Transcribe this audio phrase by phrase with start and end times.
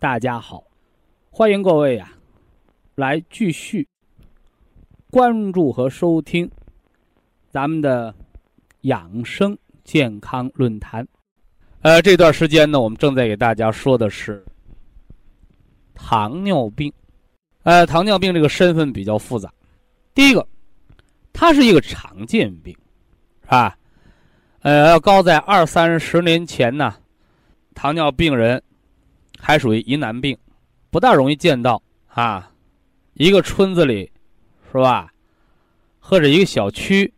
[0.00, 0.64] 大家好，
[1.28, 2.10] 欢迎各位呀，
[2.94, 3.86] 来继续
[5.10, 6.50] 关注和收听
[7.50, 8.14] 咱们的
[8.80, 11.06] 养生健康论坛。
[11.82, 14.42] 呃，这段时间呢，我们正在给大家说的是
[15.94, 16.90] 糖尿病。
[17.64, 19.52] 呃，糖尿病这个身份比较复杂。
[20.14, 20.48] 第一个，
[21.30, 22.74] 它是一个常见病，
[23.42, 23.76] 是吧？
[24.62, 26.94] 呃，要高在二三十年前呢，
[27.74, 28.62] 糖尿病人。
[29.40, 30.36] 还属于疑难病，
[30.90, 32.52] 不大容易见到啊。
[33.14, 34.10] 一个村子里，
[34.70, 35.12] 是吧？
[35.98, 37.12] 或者一个小区，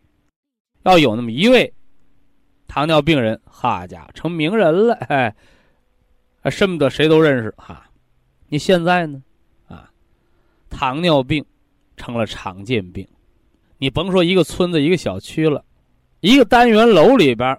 [0.83, 1.71] 要有那么一位
[2.67, 5.33] 糖尿病人，哈家成名人了，哎，
[6.41, 7.89] 恨不得谁都认识哈。
[8.47, 9.21] 你现在呢？
[9.67, 9.89] 啊，
[10.69, 11.45] 糖尿病
[11.95, 13.07] 成了常见病，
[13.77, 15.63] 你甭说一个村子、一个小区了，
[16.19, 17.57] 一个单元楼里边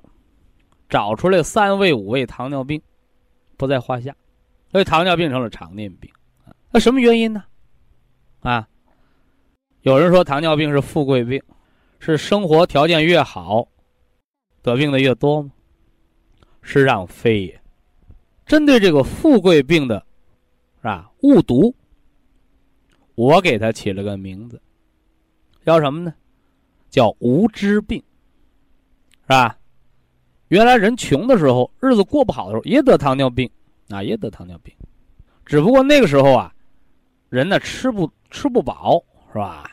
[0.88, 2.82] 找出来三位、五位糖尿病，
[3.56, 4.14] 不在话下。
[4.74, 6.10] 所以糖尿病成了常见病，
[6.72, 7.44] 那什么原因呢？
[8.40, 8.68] 啊，
[9.82, 11.40] 有人说糖尿病是富贵病，
[12.00, 13.68] 是生活条件越好，
[14.62, 15.52] 得病的越多吗？
[16.60, 17.60] 是让非也。
[18.46, 20.04] 针对这个富贵病的，
[20.78, 21.08] 是吧？
[21.22, 21.72] 误读，
[23.14, 24.60] 我给他起了个名字，
[25.64, 26.12] 叫什么呢？
[26.90, 28.02] 叫无知病，
[29.22, 29.56] 是吧？
[30.48, 33.48] 原来人穷的时候，日子过不好的时候，也得糖尿病。
[33.88, 34.74] 啊，也得糖尿病，
[35.44, 36.52] 只不过那个时候啊，
[37.28, 39.02] 人呢吃不吃不饱，
[39.32, 39.70] 是吧？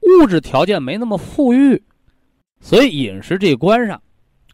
[0.00, 1.82] 物质条件没那么富裕，
[2.60, 4.00] 所以饮食这一关上，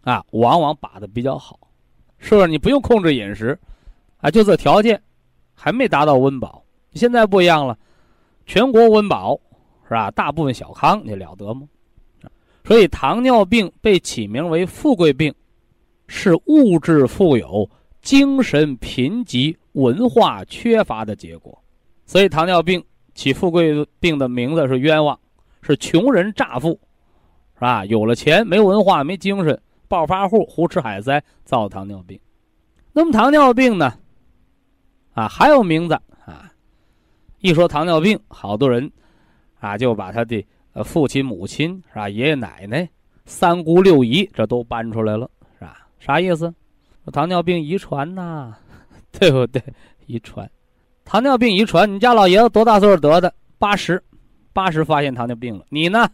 [0.02, 1.58] 啊，往往把的比较好，
[2.19, 2.47] 是不是？
[2.47, 3.58] 你不用控制饮食，
[4.19, 5.00] 啊，就这条件，
[5.54, 6.64] 还没达到温饱。
[6.94, 7.78] 现在不一样了，
[8.44, 9.38] 全国温饱，
[9.84, 10.10] 是吧？
[10.10, 11.68] 大部分小康，你了得吗？
[12.64, 15.32] 所以糖尿病被起名为富贵病，
[16.08, 17.68] 是物质富有。
[18.06, 21.61] 精神贫瘠、文化缺乏的结果，
[22.05, 22.81] 所以糖尿病
[23.17, 25.19] 起富贵病的名字是冤枉，
[25.61, 26.69] 是穷人乍富，
[27.55, 27.84] 是吧？
[27.87, 32.16] 有了钱没文化没精神，暴发户胡吃海塞造糖尿病。
[32.93, 33.93] 那么糖尿病呢？
[35.15, 36.49] 啊，还有名字啊！
[37.41, 38.89] 一说糖尿病，好多人
[39.59, 40.47] 啊就把他的
[40.84, 42.09] 父亲、母亲是吧？
[42.09, 42.89] 爷爷奶奶、
[43.25, 45.28] 三姑六姨这都搬出来了，
[45.59, 45.89] 是吧？
[45.99, 46.55] 啥意思？
[47.11, 48.55] 糖尿病遗传呐，
[49.12, 49.62] 对不对？
[50.06, 50.49] 遗传，
[51.05, 51.93] 糖尿病遗传。
[51.93, 53.33] 你家老爷子多大岁数得的？
[53.59, 54.03] 八十，
[54.53, 55.65] 八十发现糖尿病了。
[55.69, 56.09] 你呢？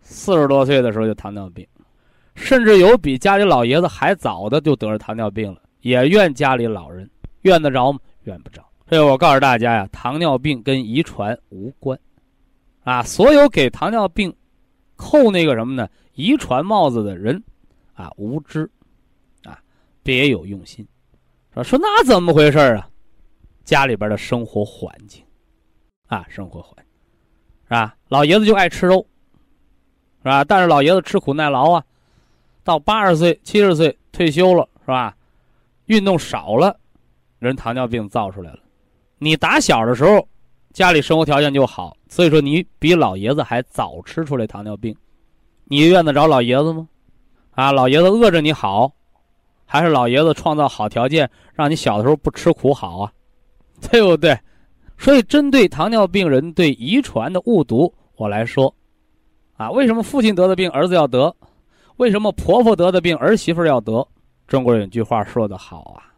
[0.00, 1.66] 四十多岁的时候就糖尿病，
[2.34, 5.60] 甚至有比家里老爷子还早的就得了糖尿病了。
[5.80, 7.08] 也怨家里老人，
[7.42, 7.98] 怨得着吗？
[8.24, 8.64] 怨不着。
[8.88, 11.98] 所以我告诉大家呀，糖尿病跟遗传无关，
[12.84, 14.34] 啊，所有给糖尿病
[14.96, 15.88] 扣那个什么呢？
[16.14, 17.42] 遗传帽子的人，
[17.94, 18.70] 啊，无知。
[20.08, 20.88] 别有用心，
[21.52, 22.88] 说说那怎么回事啊？
[23.62, 25.22] 家里边的生活环境，
[26.06, 26.84] 啊，生活环境，
[27.64, 27.94] 是吧？
[28.08, 29.06] 老爷子就爱吃肉，
[30.22, 30.42] 是吧？
[30.42, 31.84] 但是老爷子吃苦耐劳啊，
[32.64, 35.14] 到八十岁、七十岁退休了，是吧？
[35.88, 36.74] 运动少了，
[37.38, 38.60] 人糖尿病造出来了。
[39.18, 40.26] 你打小的时候，
[40.72, 44.96] 家里生活条件就好，所以说你比老爷子还早吃出来糖尿病，
[45.64, 46.88] 你怨得着老爷子吗？
[47.50, 48.90] 啊，老爷子饿着你好。
[49.70, 53.12] 还是老爷子创造好条件，让你小的时候不吃苦好啊，
[53.90, 54.36] 对不对？
[54.96, 58.74] 所以针对糖尿病人对遗传的误读，我来说，
[59.58, 61.36] 啊，为什么父亲得的病儿子要得？
[61.98, 64.08] 为什么婆婆得的病儿媳妇要得？
[64.46, 66.08] 中国人有句话说得好啊，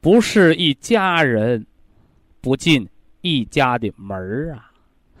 [0.00, 1.64] 不是一家人，
[2.40, 2.86] 不进
[3.20, 4.72] 一家的门儿啊，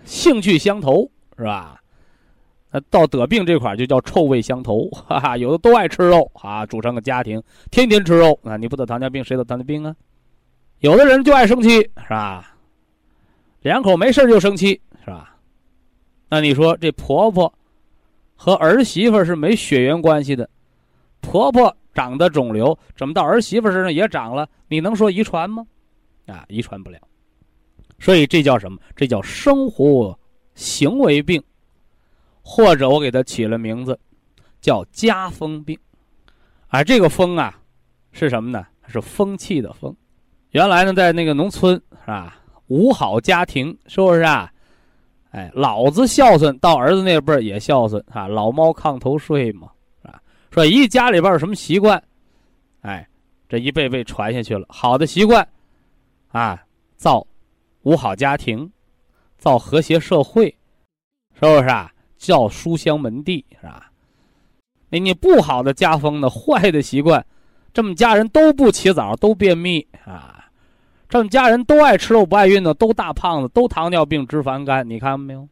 [0.04, 1.08] 兴趣相投
[1.38, 1.80] 是吧？
[2.90, 9.94] 到得病这块就叫臭味相投，哈哈，有的都爱吃肉啊，组成个家庭，天天吃肉啊，你不得糖尿病，谁得糖尿病啊？
[10.80, 12.56] 有的人就爱生气，是吧？
[13.62, 15.36] 两口没事就生气，是吧？
[16.28, 17.52] 那你说这婆婆
[18.34, 20.48] 和儿媳妇是没血缘关系的，
[21.20, 24.48] 婆婆长的肿瘤，怎么到儿媳妇身上也长了？
[24.68, 25.64] 你能说遗传吗？
[26.26, 26.98] 啊，遗传不了。
[28.00, 28.78] 所以这叫什么？
[28.96, 30.18] 这叫生活
[30.54, 31.42] 行为病，
[32.44, 33.98] 或者我给它起了名字，
[34.60, 35.76] 叫家风病。
[36.68, 37.58] 啊，这个风啊，
[38.12, 38.66] 是什么呢？
[38.86, 39.96] 是风气的风。
[40.50, 42.36] 原来呢，在那个农村是吧？
[42.66, 44.52] 五好家庭是不是啊？
[45.30, 48.28] 哎，老子孝顺，到儿子那辈儿也孝顺啊。
[48.28, 49.68] 老猫炕头睡嘛，
[50.02, 50.20] 啊，
[50.50, 52.00] 说一家里边有什么习惯，
[52.82, 53.08] 哎，
[53.48, 54.66] 这一辈辈传下去了。
[54.68, 55.46] 好的习惯，
[56.28, 56.62] 啊，
[56.96, 57.26] 造
[57.82, 58.70] 五好家庭，
[59.38, 60.46] 造和谐社会，
[61.34, 61.92] 是不是啊？
[62.24, 63.92] 叫书香门第是吧？
[64.88, 66.30] 那你不好的家风呢？
[66.30, 67.24] 坏的习惯，
[67.74, 70.48] 这么家人都不起早，都便秘啊，
[71.06, 75.46] 这么家人都爱吃肉不爱运动，都大胖子，都糖尿病、脂肪肝，你看到没有？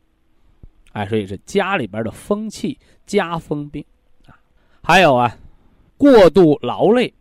[0.92, 3.84] 哎，所以是家里边的风气，家风病
[4.26, 4.32] 啊。
[4.82, 5.36] 还有啊，
[5.98, 7.12] 过度劳累，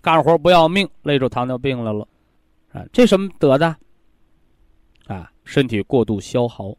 [0.00, 2.06] 干活不要命，累出糖尿病来了
[2.72, 2.84] 啊。
[2.92, 3.74] 这什么得的？
[5.06, 6.76] 啊，身体过度消耗。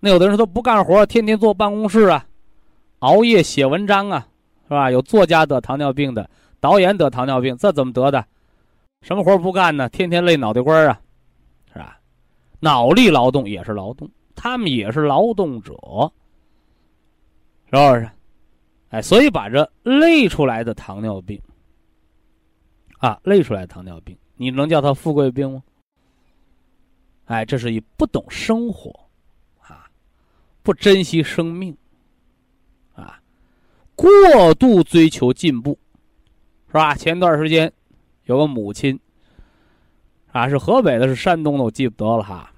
[0.00, 2.26] 那有的人说不干活，天天坐办公室啊。
[3.00, 4.26] 熬夜写文章啊，
[4.64, 4.90] 是吧？
[4.90, 8.26] 有作家得糖尿病的，导演得糖尿病，这怎么得的？
[9.02, 9.88] 什么活不干呢？
[9.88, 11.00] 天天累脑袋瓜啊，
[11.72, 11.98] 是吧？
[12.60, 15.72] 脑力劳动也是劳动，他们也是劳动者，
[17.70, 18.10] 是不是？
[18.90, 21.40] 哎，所以把这累出来的糖尿病，
[22.98, 25.62] 啊，累出来的糖尿病，你能叫他富贵病吗？
[27.26, 28.92] 哎，这是一不懂生活，
[30.70, 31.76] 不珍惜生命。
[32.94, 33.20] 啊
[33.96, 35.76] 过度追求进步，
[36.68, 36.94] 是吧？
[36.94, 37.72] 前段时间
[38.26, 38.98] 有个母亲，
[40.30, 42.52] 啊，是河北的，是山东的，我记不得了哈。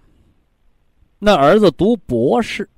[1.21, 2.69] 那儿子读博士，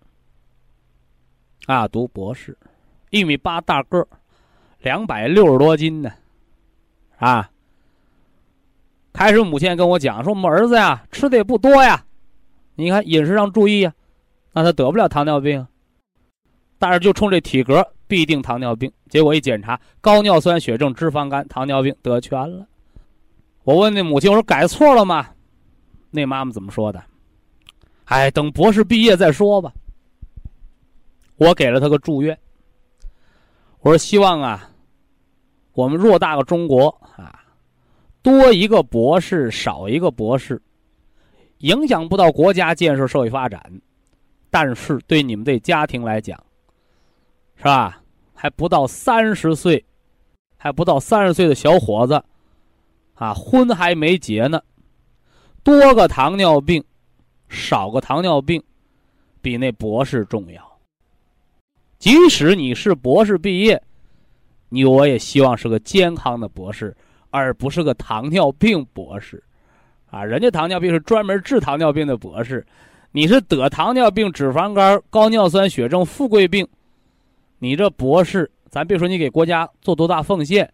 [1.67, 2.57] 啊，读博士，
[3.11, 4.07] 一米八大个儿，
[4.83, 6.13] 两百六十多斤呢，
[7.19, 7.51] 啊。
[9.13, 12.07] 开始母亲跟我讲说，我们儿子呀，吃的也不多呀，
[12.77, 13.93] 你看饮食上注意呀，
[14.55, 15.67] 那他得不了糖尿病，
[16.79, 17.87] 但是就冲这体格。
[18.07, 22.65] 必定糖尿病，结果一检查，高尿酸血症、脂肪肝、糖尿病得全了。
[23.65, 25.27] 我问那母亲，我说改错了吗？
[26.11, 27.03] 那妈妈怎么说的？
[28.05, 29.73] 哎，等博士毕业再说吧。
[31.37, 32.39] 我给了他个祝愿。
[33.81, 34.71] 我说希望啊，
[35.73, 37.41] 我们偌大个中国啊，
[38.23, 40.61] 多一个博士，少一个博士，
[41.59, 43.81] 影响不到国家建设、社会发展，
[44.55, 46.41] 但是对你们这家庭来讲。
[47.57, 48.01] 是吧？
[48.35, 49.85] 还不到三十岁，
[50.57, 52.23] 还不到三十岁的小伙子，
[53.15, 54.63] 啊，婚还没结呢，
[55.65, 56.85] 多个糖尿病，
[57.49, 58.63] 少个糖尿病，
[59.41, 60.79] 比那博士重要。
[61.99, 63.83] 即使你是博士毕业，
[64.69, 66.95] 你我也希望是个健康的博士，
[67.31, 69.43] 而不是个糖尿病博士，
[70.11, 72.67] 啊，人家糖尿病是专门治糖尿病的博士，
[73.17, 76.67] 你是得糖尿病、脂肪肝、高尿酸血症、富贵病。
[77.61, 80.69] 你这博士，咱别说你给国家做多大奉献，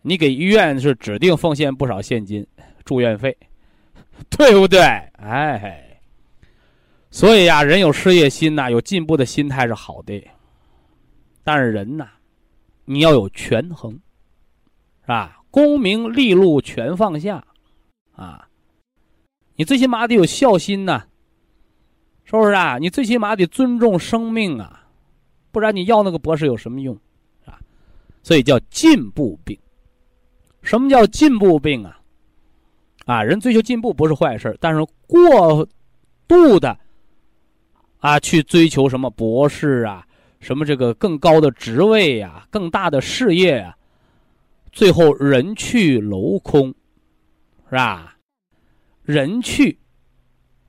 [0.00, 2.44] 你给医院是指定奉献不少现金、
[2.86, 3.36] 住院费，
[4.34, 4.80] 对不对？
[5.18, 6.00] 哎，
[7.10, 10.26] 所以呀，人有事业心呐，有进步的心态是好的。
[11.44, 12.08] 但是人呐，
[12.86, 13.92] 你要有权衡，
[15.02, 15.42] 是吧？
[15.50, 17.44] 功名利禄全放下，
[18.16, 18.48] 啊，
[19.56, 21.04] 你最起码得有孝心呐，
[22.30, 22.78] 是不是啊？
[22.78, 24.86] 你最起码得尊重生命啊。
[25.50, 26.96] 不然你要那个博士有什么用，
[27.44, 27.58] 啊？
[28.22, 29.58] 所以叫进步病。
[30.62, 32.00] 什么叫进步病啊？
[33.06, 35.68] 啊，人追求进步不是坏事，但是过
[36.28, 36.78] 度的
[37.98, 40.06] 啊去追求什么博士啊，
[40.38, 43.76] 什么这个更高的职位呀，更大的事业呀，
[44.70, 46.72] 最后人去楼空，
[47.68, 48.16] 是吧？
[49.02, 49.70] 人去，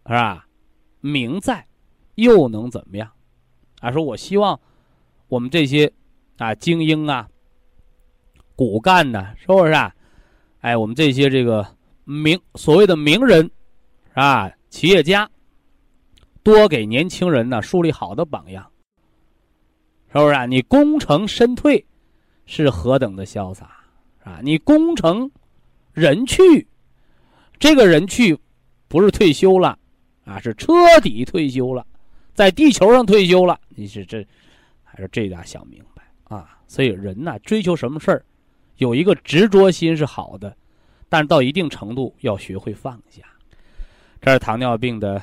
[0.07, 0.47] 是吧？
[1.01, 1.67] 名在，
[2.15, 3.11] 又能怎么样？
[3.81, 4.59] 啊，说我希望。
[5.27, 5.89] 我们这些
[6.39, 7.29] 啊精英啊、
[8.53, 9.95] 骨干呢，是不是啊？
[10.59, 11.65] 哎，我们这些这个
[12.03, 13.49] 名所谓的名人
[14.13, 15.29] 啊，企业家，
[16.43, 18.69] 多给年轻人呢树立好的榜样，
[20.11, 20.45] 是不是啊？
[20.45, 21.85] 你功成身退
[22.45, 23.71] 是何等的潇洒
[24.25, 24.41] 啊！
[24.43, 25.31] 你功成
[25.93, 26.67] 人去，
[27.57, 28.37] 这个人去
[28.89, 29.79] 不是退休了
[30.31, 31.85] 啊，是彻底退休了，
[32.33, 33.59] 在地球上退休了。
[33.69, 34.25] 你是这。
[34.93, 36.59] 还是这家想明白啊！
[36.67, 38.25] 所以人呐，追求什么事儿，
[38.75, 40.53] 有一个执着心是好的，
[41.07, 43.21] 但是到一定程度要学会放下。
[44.19, 45.21] 这是糖尿病的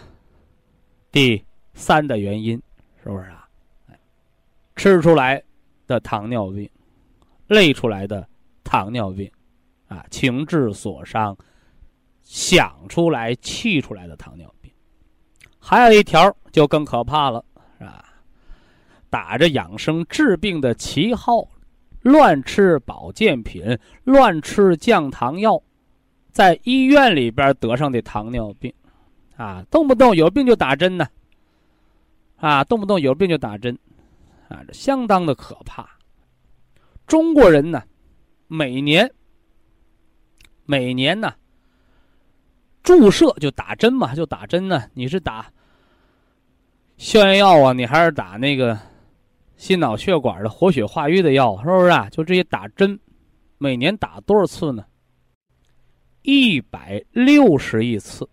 [1.12, 2.56] 第三的原因，
[3.02, 3.46] 是不是啊？
[4.74, 5.42] 吃出来
[5.86, 6.66] 的糖尿病，
[7.48, 8.26] 累出来的
[8.64, 9.30] 糖尿病，
[9.86, 11.36] 啊，情志所伤，
[12.22, 14.57] 想出来气出来的糖尿病。
[15.68, 17.44] 还有一条就更可怕了，
[17.78, 18.02] 是吧？
[19.10, 21.46] 打着养生治病的旗号，
[22.00, 25.62] 乱吃保健品，乱吃降糖药，
[26.30, 28.72] 在医院里边得上的糖尿病，
[29.36, 31.06] 啊，动不动有病就打针呢，
[32.38, 33.78] 啊，动不动有病就打针。
[34.48, 35.86] 啊，这相当的可怕。
[37.06, 37.82] 中国人呢，
[38.46, 39.12] 每年
[40.64, 41.34] 每年呢，
[42.82, 44.84] 注射就打针嘛，就打针呢。
[44.94, 45.52] 你是打
[46.98, 48.78] 消炎药啊，你还是打那个
[49.56, 52.10] 心脑血管的活血化瘀的药，是不是啊？
[52.10, 52.98] 就这些打针，
[53.56, 54.84] 每年打多少次呢？
[56.22, 58.28] 一百六十亿次，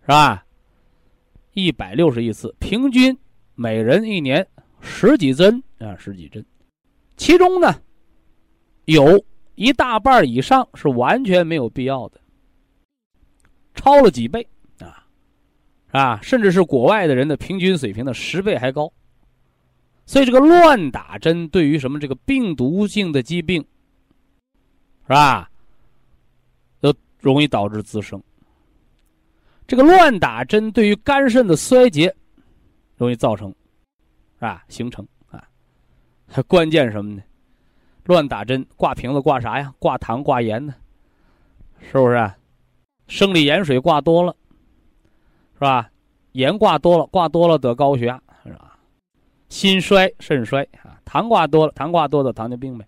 [0.00, 0.44] 是吧？
[1.52, 3.16] 一百六十亿次，平均
[3.54, 4.46] 每人一年。
[4.80, 6.44] 十几针啊，十几针，
[7.16, 7.82] 其中呢，
[8.84, 9.24] 有
[9.56, 12.20] 一大半以上是完全没有必要的，
[13.74, 14.46] 超了几倍
[15.90, 18.92] 啊，甚至是国外的人的平均水平的十倍还高。
[20.06, 23.60] 所以这个乱打针对于什么这个病毒性的疾病，
[25.06, 25.50] 是吧，
[26.80, 28.22] 都容易导致滋生。
[29.66, 32.14] 这个乱打针对于肝肾的衰竭，
[32.96, 33.54] 容易造成。
[34.36, 34.64] 是吧？
[34.68, 35.42] 形成啊，
[36.46, 37.22] 关键什么呢？
[38.04, 39.74] 乱打针，挂瓶子挂啥呀？
[39.80, 40.72] 挂糖挂盐呢？
[41.80, 42.32] 是不是？
[43.08, 44.36] 生理盐水挂多了，
[45.58, 45.90] 是吧？
[46.32, 48.76] 盐挂多了，挂多了得高血压，是吧？
[49.48, 52.86] 心衰肾衰啊，糖挂多了，糖挂多的糖尿病呗。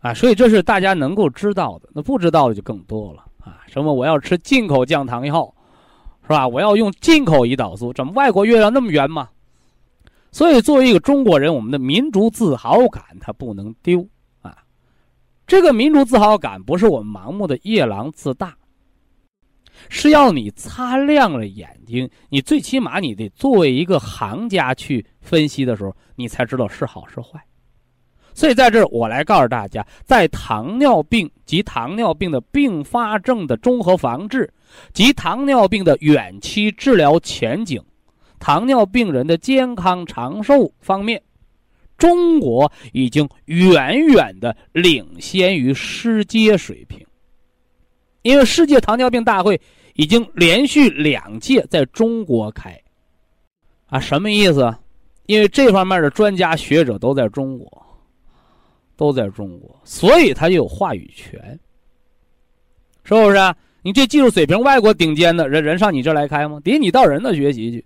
[0.00, 3.60] 啊，所以这是大家能够知道的，那不知道的就更多了啊。
[3.66, 3.92] 什么？
[3.94, 5.54] 我要吃进口降糖药，
[6.22, 6.46] 是吧？
[6.46, 9.30] 我要用进口胰岛素，怎么外国月亮那么圆嘛？
[10.32, 14.06] 所以，作为一个中国人，我们的民族自豪感它不能丢
[14.42, 14.58] 啊！
[15.46, 18.54] 这个民族自豪感不是我们盲目的夜郎自大，
[19.88, 27.40] 是要你擦亮了眼睛，你最起码你得作为一个行家去分析的时候，你才知道是好是坏。
[28.34, 34.52] 所以，在这儿我来告诉大家，在糖尿病及糖尿病的并发症的综合防治
[34.92, 37.82] 及糖尿病的远期治疗前景。
[38.38, 41.22] 糖尿病人的健康长寿方面，
[41.96, 47.06] 中国已经远远的领先于世界水平。
[48.20, 49.58] 因为世界糖尿病大会
[49.96, 52.78] 已经连续两届在中国开，
[53.86, 54.74] 啊，什么意思？
[55.24, 57.86] 因为这方面的专家学者都在中国，
[58.94, 61.58] 都在中国，所以他就有话语权，
[63.04, 63.54] 是不是？
[63.82, 66.60] 你这技术水平，外国顶尖的人人上你这来开吗？
[66.60, 67.84] 得你到人那学习去。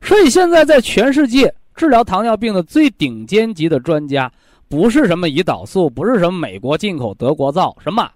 [0.00, 4.30] 所以现在在全世界治疗糖尿病的最顶尖级的专家，
[4.68, 8.08] 不是什么胰岛素，不是什么美国进口、德国造，什么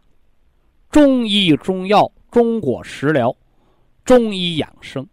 [0.90, 3.34] 中医、中药、中国食疗、
[4.04, 5.06] 中医养生。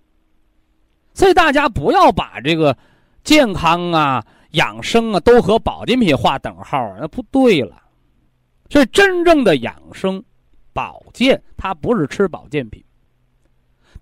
[1.13, 2.77] 所以大家不要把这个
[3.23, 7.81] 健康啊、养生啊都和保健品划等号，那不对了。
[8.69, 10.23] 所以真正的养生、
[10.73, 12.83] 保健，它不是吃保健品，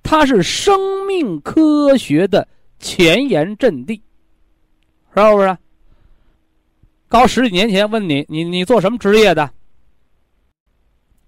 [0.04, 2.48] 它是生命科学的。
[2.78, 3.96] 前沿阵地，
[5.16, 5.58] 是不是？
[7.08, 9.50] 搞十几年前问你，你你做什么职业的？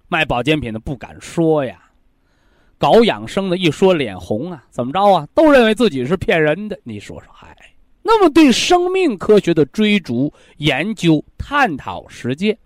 [0.08, 1.84] 卖保健品的不敢说呀，
[2.78, 5.28] 搞养生的一说脸红啊，怎么着啊？
[5.34, 6.80] 都认为自己是骗人的。
[6.84, 7.56] 你说说，嗨，
[8.02, 12.58] 那么对生命科学的追逐、研究、探讨、实践，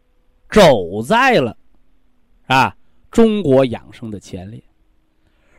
[0.50, 1.58] 走在了
[2.46, 2.76] 啊
[3.10, 4.62] 中国养生的前列。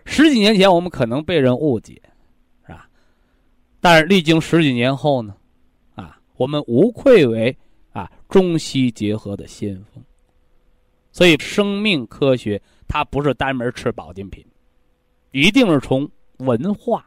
[0.04, 2.00] 十几年前，我们可能被人误解。
[2.64, 2.88] 是吧
[3.80, 5.34] 但是历经十几年后呢，
[5.96, 7.56] 啊，我们无愧为
[7.92, 10.02] 啊中西结合的先锋。
[11.12, 14.45] 所以，生命科学它不是单门吃保健品，
[15.31, 17.07] 一定是从文化、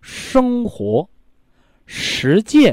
[0.00, 1.08] 生活、
[1.86, 2.72] 实践，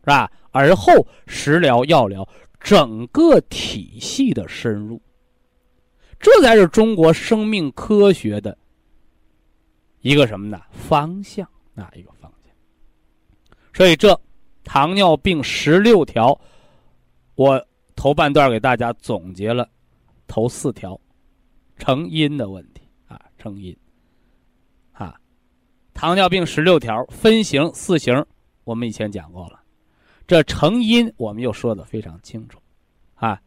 [0.00, 0.30] 是吧？
[0.52, 2.26] 而后食疗、药疗
[2.60, 5.00] 整个体系的深入，
[6.18, 8.56] 这才是中国生命科学的
[10.00, 10.60] 一个什么呢？
[10.70, 11.46] 方向。
[11.72, 12.52] 哪一个方向？
[13.72, 14.20] 所以这
[14.64, 16.38] 糖尿病十六条，
[17.36, 17.64] 我
[18.00, 19.68] 头半段给大家总结了
[20.26, 20.98] 头四条，
[21.76, 23.76] 成因的问题啊，成因
[24.92, 25.20] 啊，
[25.92, 28.24] 糖尿病十六条分型四型，
[28.64, 29.60] 我们以前讲过了，
[30.26, 32.58] 这成因我们又说的非常清楚
[33.16, 33.38] 啊，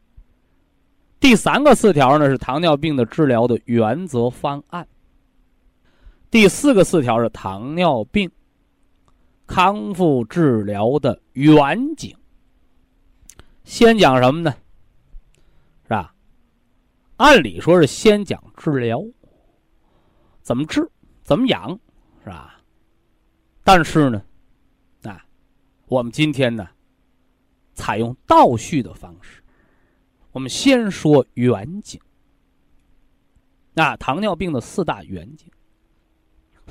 [1.20, 4.88] 第三个四条呢是糖尿病的治疗的原则方案。
[6.30, 8.30] 第四个四条是糖尿病
[9.48, 12.16] 康复治疗的远景。
[13.64, 14.56] 先讲什么呢？
[15.84, 16.14] 是吧？
[17.18, 19.02] 按理说是先讲治疗，
[20.42, 20.90] 怎么治，
[21.24, 21.80] 怎么养，
[22.24, 22.60] 是吧？
[23.64, 24.22] 但是呢，
[25.04, 25.26] 啊，
[25.88, 26.68] 我们今天呢，
[27.74, 29.42] 采用倒叙的方式。
[30.32, 32.00] 我们先说远景。
[33.74, 35.50] 那糖尿病的四大远景，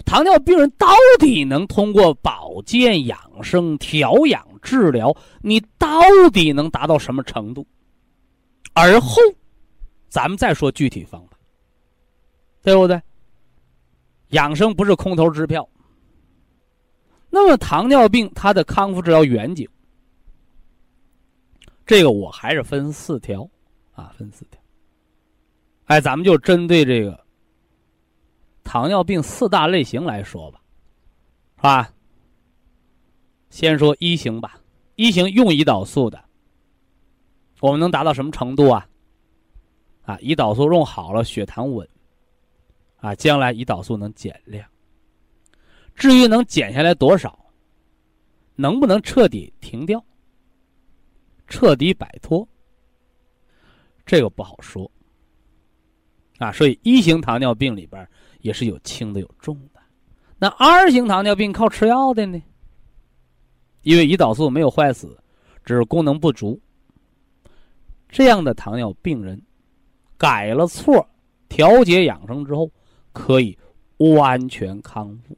[0.04, 0.86] 糖尿病人到
[1.18, 6.00] 底能通过保健、养生、调养、治疗，你到
[6.32, 7.66] 底能达到什么程度？
[8.72, 9.20] 而后，
[10.08, 11.36] 咱们再说具体方法，
[12.62, 13.02] 对不对？
[14.28, 15.68] 养生不是空头支票。
[17.28, 19.68] 那么，糖尿病它的康复治疗远景。
[21.84, 23.46] 这个我还是分四条，
[23.92, 24.60] 啊，分四条。
[25.86, 27.18] 哎，咱们就针对这个
[28.64, 30.60] 糖尿病四大类型来说吧，
[31.56, 31.92] 是吧？
[33.52, 34.58] 先说一型吧，
[34.96, 36.24] 一型用胰岛素的，
[37.60, 38.88] 我们能达到什么程度啊？
[40.04, 41.86] 啊，胰岛素用好了，血糖稳，
[42.96, 44.66] 啊，将来胰岛素能减量。
[45.94, 47.38] 至于能减下来多少，
[48.56, 50.02] 能不能彻底停掉？
[51.46, 52.48] 彻底摆脱，
[54.06, 54.90] 这个不好说
[56.38, 56.50] 啊。
[56.52, 58.08] 所以一型糖尿病里边
[58.40, 59.80] 也是有轻的有重的。
[60.38, 62.42] 那二型糖尿病靠吃药的呢？
[63.82, 65.16] 因为胰岛素没有坏死，
[65.64, 66.60] 只是功能不足。
[68.08, 69.40] 这样的糖尿病人
[70.16, 71.06] 改了错，
[71.48, 72.70] 调节养生之后，
[73.12, 73.56] 可以
[73.98, 75.36] 完全康复。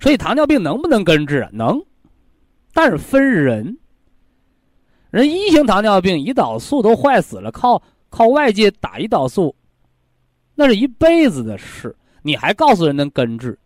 [0.00, 1.50] 所以糖尿病能不能根治啊？
[1.52, 1.82] 能，
[2.72, 3.78] 但是分人。
[5.10, 7.80] 人一型糖尿病胰岛素都坏死了，靠
[8.10, 9.54] 靠外界打胰岛素，
[10.54, 11.94] 那是一辈子的事。
[12.22, 13.56] 你还告诉人能根治？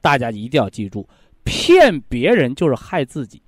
[0.00, 1.08] 大家一定要记住，
[1.48, 3.42] 骗别人就是害自己。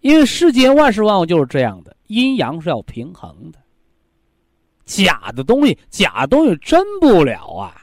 [0.00, 3.58] 因为世间万事万物就是这样的，阴阳是要平衡的。
[4.84, 7.82] 假的东西，假东西真不了啊。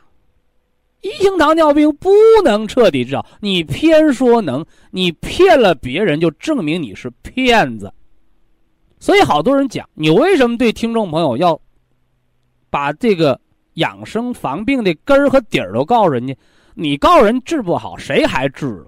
[1.02, 2.12] 一型糖尿病不
[2.46, 7.92] 能彻底治好，你偏说能，你骗了别人，就证明你是骗子。
[9.00, 11.60] 所以好多人讲，你为什么对听众朋友要
[12.70, 13.42] 把这个
[13.74, 16.34] 养生防病的根儿和底儿都告诉人家？
[16.76, 18.86] 你告诉人治不好，谁还治？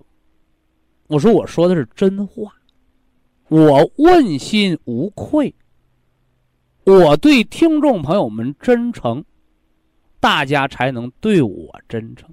[1.08, 2.54] 我说我说的是真话，
[3.50, 5.54] 我问心无愧，
[6.84, 9.24] 我对听众朋友们真诚。
[10.18, 12.28] 大家才能对我真诚。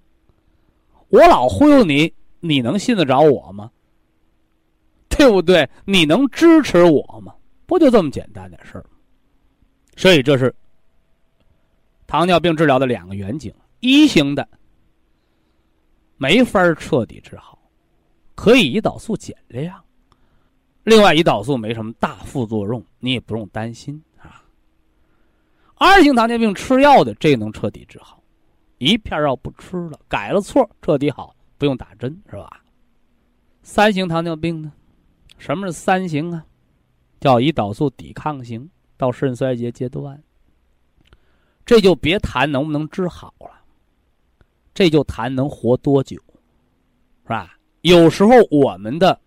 [1.09, 2.11] 我老忽悠你，
[2.41, 3.71] 你能信得着我吗？
[5.11, 5.69] 对不对？
[5.85, 7.35] 你能支持我吗？
[7.67, 8.97] 不就这么简单点事儿吗？
[9.95, 10.55] 所以这是
[12.07, 14.49] 糖尿病治疗的两个远景：一型的
[16.22, 17.58] 没法彻底治好，
[18.37, 19.74] 可以胰岛素减量；
[20.85, 24.44] 另外，胰岛素没什么大副作用，你也不用担心啊。
[25.74, 28.22] 二型糖尿病吃药的，这能彻底治好，
[28.78, 32.62] 一片药不吃了，改了错，彻底好，不用打针，是吧？
[33.64, 34.72] 三型糖尿病呢？
[35.38, 36.46] 什么是三型啊？
[37.18, 40.22] 叫胰岛素抵抗型到肾衰竭阶段，
[41.66, 43.62] 这就别谈能不能治好了，
[44.74, 46.16] 这就谈能活多久，
[47.24, 47.56] 是吧？
[47.82, 49.20] 有时候我们的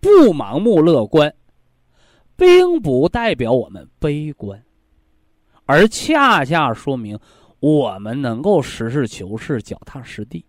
[0.00, 1.34] 不盲目乐观，
[2.36, 4.62] 并不代表我们悲观。
[5.66, 7.18] 而恰恰说明
[7.60, 10.44] 我们能够实事求是、脚踏实地。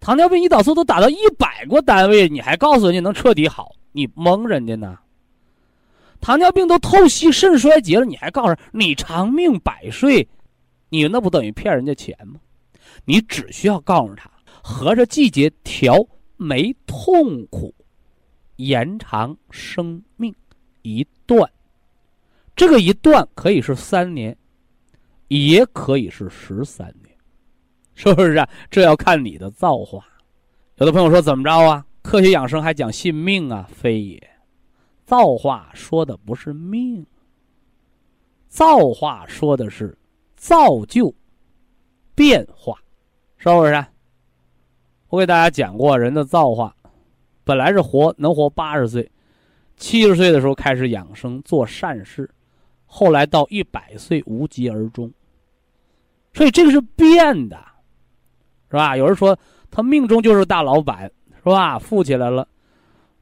[0.00, 3.72] 糖尿病胰岛素都打到一百个单位，你还告诉人家能彻底好？
[3.92, 4.98] 你蒙人家呢？
[6.20, 10.28] 糖尿病都透析肾衰竭了，你还告诉人你长命百岁？
[10.88, 12.40] 你那不等于骗人家钱吗？
[13.04, 14.30] 你只需要告诉他，
[14.62, 15.96] 合着季节调
[16.36, 17.74] 没痛苦，
[18.56, 20.34] 延长生命
[20.82, 21.50] 一段。
[22.54, 24.36] 这个一段可以是三年，
[25.28, 27.16] 也可以是十三年，
[27.94, 28.48] 是不是啊？
[28.70, 30.04] 这要看你的造化。
[30.76, 31.84] 有的朋友说怎么着啊？
[32.02, 33.68] 科学养生还讲信命啊？
[33.72, 34.30] 非也，
[35.04, 37.06] 造化说的不是命，
[38.48, 39.96] 造化说的是
[40.36, 41.14] 造就、
[42.14, 42.80] 变化，
[43.38, 43.86] 是不是？
[45.08, 46.74] 我给大家讲过人的造化，
[47.44, 49.10] 本来是活能活八十岁，
[49.76, 52.28] 七十岁的时候开始养生做善事。
[52.84, 55.10] 后来到一百岁无疾而终，
[56.34, 57.56] 所以这个是变的，
[58.70, 58.96] 是吧？
[58.96, 59.38] 有人说
[59.70, 61.78] 他命中就是大老板，是吧？
[61.78, 62.48] 富起来了，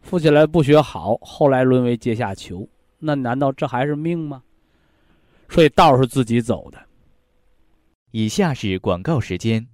[0.00, 2.66] 富起来不学好，后来沦为阶下囚，
[2.98, 4.42] 那难道这还是命吗？
[5.48, 6.78] 所以道是自己走的。
[8.12, 9.64] 以下是广告时间。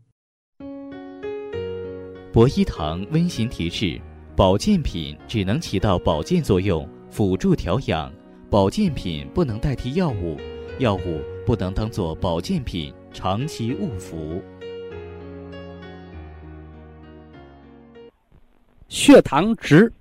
[2.32, 4.00] 博一堂温馨提示：
[4.34, 8.10] 保健品只能起到保健作用，辅助调养；
[8.48, 10.40] 保健品不能代替药物，
[10.78, 14.42] 药物不能当做保健品长期误服。
[18.88, 19.92] 血糖值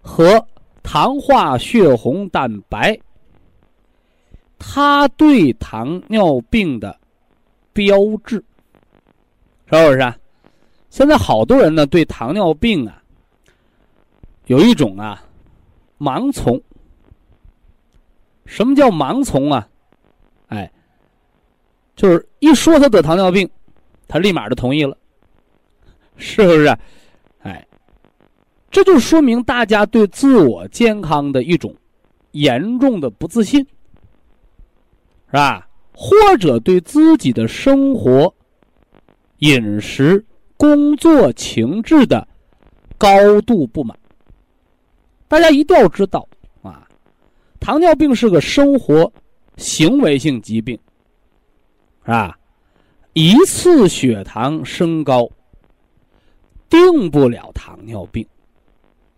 [0.00, 0.46] 和
[0.84, 2.96] 糖化血红蛋白，
[4.56, 6.96] 它对糖尿病的
[7.72, 8.36] 标志，
[9.68, 10.14] 是不是？
[10.96, 13.02] 现在好多人呢对糖尿病啊
[14.46, 15.22] 有一种啊
[15.98, 16.58] 盲从。
[18.46, 19.68] 什么叫盲从啊？
[20.46, 20.72] 哎，
[21.96, 23.46] 就是一说他得糖尿病，
[24.08, 24.96] 他立马就同意了，
[26.16, 26.74] 是不是？
[27.40, 27.66] 哎，
[28.70, 31.76] 这就说明大家对自我健康的一种
[32.30, 33.60] 严重的不自信，
[35.26, 35.68] 是吧？
[35.92, 38.34] 或者对自己的生活、
[39.40, 40.24] 饮食、
[40.56, 42.26] 工作情志的
[42.98, 43.98] 高度不满。
[45.28, 46.26] 大家一定要知道
[46.62, 46.86] 啊，
[47.60, 49.12] 糖尿病是个生活
[49.56, 50.78] 行为性疾病，
[52.04, 52.38] 是吧？
[53.12, 55.28] 一次血糖升高。
[56.68, 58.26] 定不了糖尿病，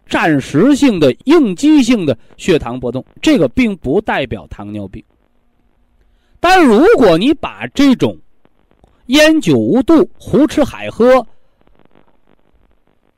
[0.06, 5.02] 暂时性的应激性的血糖波动，这个并不代表糖尿病。
[6.38, 8.16] 但如果你把这种
[9.08, 11.26] 烟酒无度、胡吃海喝、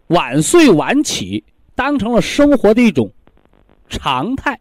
[0.08, 3.12] 晚睡晚起当成了生活的一种
[3.88, 4.58] 常态，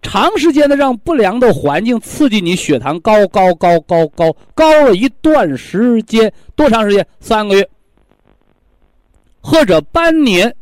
[0.00, 7.06] 长时间的让不良的环境刺激你血糖高高高高高高了一段时间，多长时间？
[7.20, 7.68] 三个月。
[9.40, 10.54] 或者半年，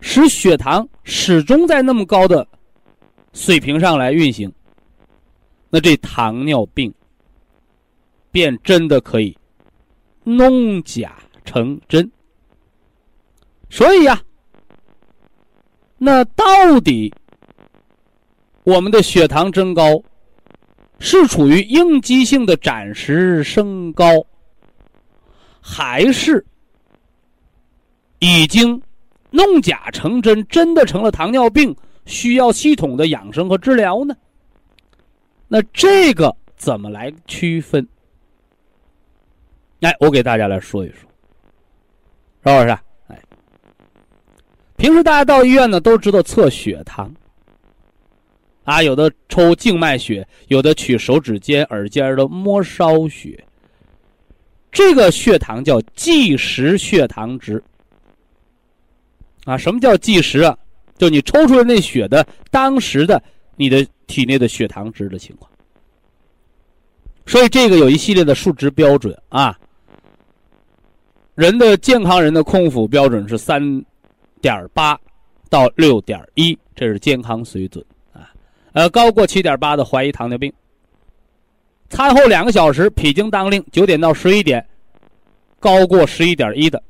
[0.00, 2.46] 使血糖始终在那么高的
[3.32, 4.52] 水平上来运行，
[5.70, 6.92] 那这糖尿病
[8.30, 9.36] 便真的可以
[10.24, 12.10] 弄假成真。
[13.68, 14.20] 所以呀，
[15.98, 16.44] 那到
[16.80, 17.12] 底
[18.64, 20.02] 我们的血糖增高
[20.98, 24.04] 是处于应激性的暂时升高，
[25.60, 26.44] 还是？
[28.18, 28.82] 已经
[29.30, 34.14] 弄假成真，真的成了糖尿病，需要系统的养生和治疗呢？
[35.48, 37.88] 那这个怎么来区分？
[39.80, 41.10] 来，我给大家来说一说，
[42.44, 42.78] 是不是？
[43.08, 43.18] 哎，
[44.76, 47.10] 平时大家到医院呢，都知道测血糖，
[48.64, 53.42] 啊，有的抽静脉血，有的取手指尖、耳尖的末梢血，
[54.70, 57.62] 这个血糖叫计时血糖值。
[59.44, 60.56] 啊，什么叫计时啊？
[60.98, 63.22] 就你抽出来那血的当时的
[63.56, 65.50] 你的体内的血糖值的情况。
[67.24, 69.58] 所以这个有一系列的数值标准啊。
[71.34, 73.62] 人的健康人的空腹标准是三
[74.40, 74.98] 点八
[75.48, 78.30] 到六点一，这是健康水准啊。
[78.72, 80.52] 呃，高过七点八的怀疑糖尿病。
[81.88, 84.64] 餐后两个小时脾经当令，九点到十一点
[85.58, 86.80] 高过十一点一的，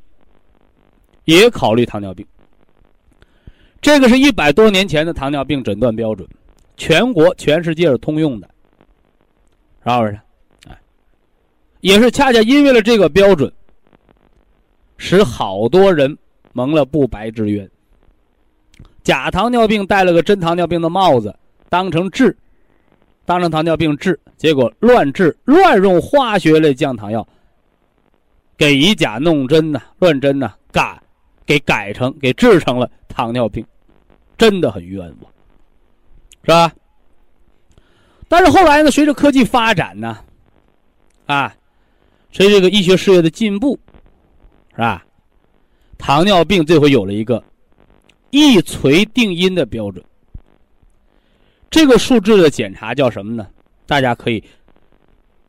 [1.24, 2.26] 也考虑糖尿病。
[3.81, 6.29] 这个是一百多年前的糖尿病诊断标准，
[6.76, 8.50] 全国全世界是通用的，
[9.87, 10.20] 是不是？
[10.68, 10.79] 哎，
[11.81, 13.50] 也是恰恰因为了这个标准，
[15.01, 16.15] 使好多人
[16.53, 17.69] 蒙了不白之冤。
[19.03, 21.35] 假糖尿病戴了个真糖尿病的帽子，
[21.71, 22.37] 当成治，
[23.25, 27.27] 当成糖尿病治，结果乱治，乱用化学类降糖药，
[28.59, 31.01] 给以假弄真呢，乱真呢，改，
[31.47, 32.89] 给改成给治成了。
[33.09, 33.67] 糖尿病
[34.39, 35.33] 真的很冤枉，
[36.45, 36.73] 是吧？
[38.29, 40.19] 但是后来呢，随着科技发展呢，
[41.25, 41.53] 啊，
[42.31, 43.79] 随着这个医学事业的进步，
[44.81, 45.05] 是吧？
[45.99, 47.45] 糖尿病这回有了一个
[48.31, 50.03] 一锤定音的标准。
[51.69, 53.47] 这个数字的检查叫什么呢？
[53.85, 54.43] 大家可以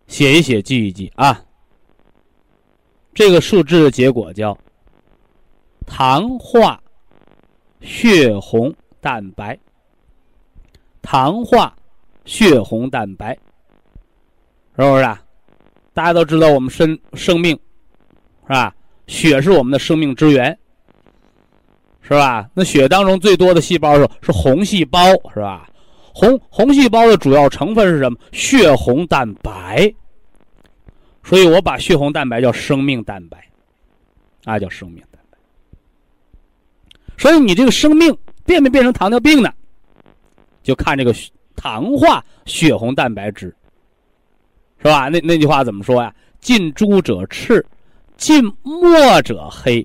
[0.08, 1.41] 写一写，记一记啊。
[3.13, 4.58] 这个数字的结果叫
[5.86, 6.78] 糖化。
[7.84, 9.58] 血红蛋白，
[11.02, 11.76] 糖化
[12.26, 13.34] 血红蛋白，
[14.76, 15.04] 是不是？
[15.04, 15.20] 啊？
[15.91, 17.60] 大家都知道，我们生生命
[18.44, 18.76] 是吧？
[19.12, 20.58] 血是我们的生命之源，
[22.02, 22.50] 是吧？
[22.54, 25.00] 那血当中最多的细胞是是红细胞，
[25.34, 25.69] 是吧？
[26.13, 28.17] 红红细胞的主要成分是什么？
[28.32, 29.93] 血红蛋白。
[31.24, 33.45] 所以我把血红蛋白叫生命蛋白，
[34.45, 35.38] 啊，叫生命蛋白。
[37.17, 39.54] 所以你这个生命变没变成糖尿病呢？
[40.63, 41.13] 就看这个
[41.58, 43.54] 糖化血红蛋白质，
[44.78, 45.10] 是吧？
[45.10, 46.15] 那那句话怎么说呀？
[46.39, 47.63] 近朱者赤，
[48.21, 49.81] 近墨者黑，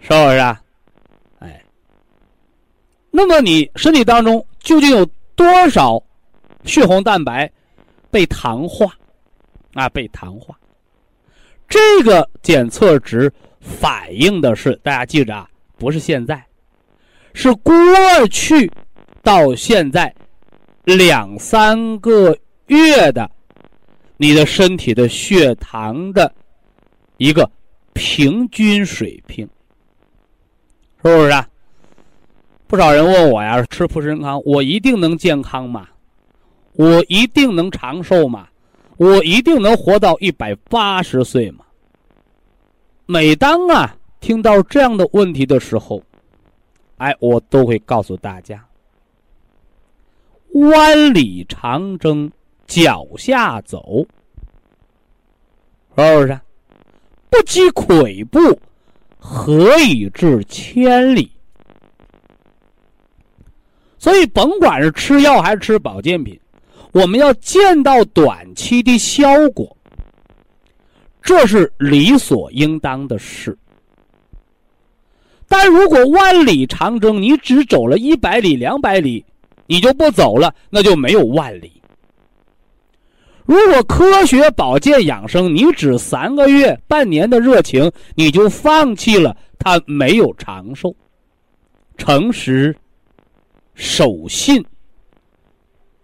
[0.00, 0.60] 是不是啊？
[1.38, 1.62] 哎，
[3.12, 6.02] 那么你身体当中究竟有多少
[6.64, 7.48] 血红蛋白
[8.10, 8.92] 被糖化
[9.74, 9.88] 啊？
[9.90, 10.52] 被糖化，
[11.68, 15.48] 这个检测值反映的是大家记着啊，
[15.78, 16.44] 不是现在，
[17.32, 17.72] 是过
[18.32, 18.68] 去。
[19.22, 20.12] 到现在，
[20.82, 22.34] 两三个
[22.68, 23.30] 月的，
[24.16, 26.34] 你的身体的血糖的
[27.20, 27.48] 一个
[27.92, 29.46] 平均水平，
[31.02, 31.46] 是不是啊？
[32.66, 35.86] 不少人问我呀，吃普参康，我一定能健康吗？
[36.72, 38.48] 我一定能长寿吗？
[38.96, 41.66] 我一定能活到一百八十岁吗？
[43.04, 46.02] 每当啊听到这样的问题的时候，
[46.96, 48.64] 哎，我都会告诉大家。
[50.54, 52.32] 万里长征
[52.66, 54.06] 脚下走，
[55.94, 56.40] 是不是？
[57.30, 58.38] 不积跬步，
[59.18, 61.30] 何以至千里？
[63.98, 66.38] 所以，甭管是吃药还是吃保健品，
[66.92, 69.76] 我们要见到短期的效果，
[71.22, 73.56] 这是理所应当的事。
[75.46, 79.24] 但如果万里长征，你只走了一百里、两百里，
[79.66, 81.79] 你就不走了，那就没有万里。
[83.50, 90.94] 如果科学保健养生，你只三个月、半年的热情，你就放弃了，它没有长寿。
[91.98, 92.72] 诚实、
[93.74, 94.64] 守信、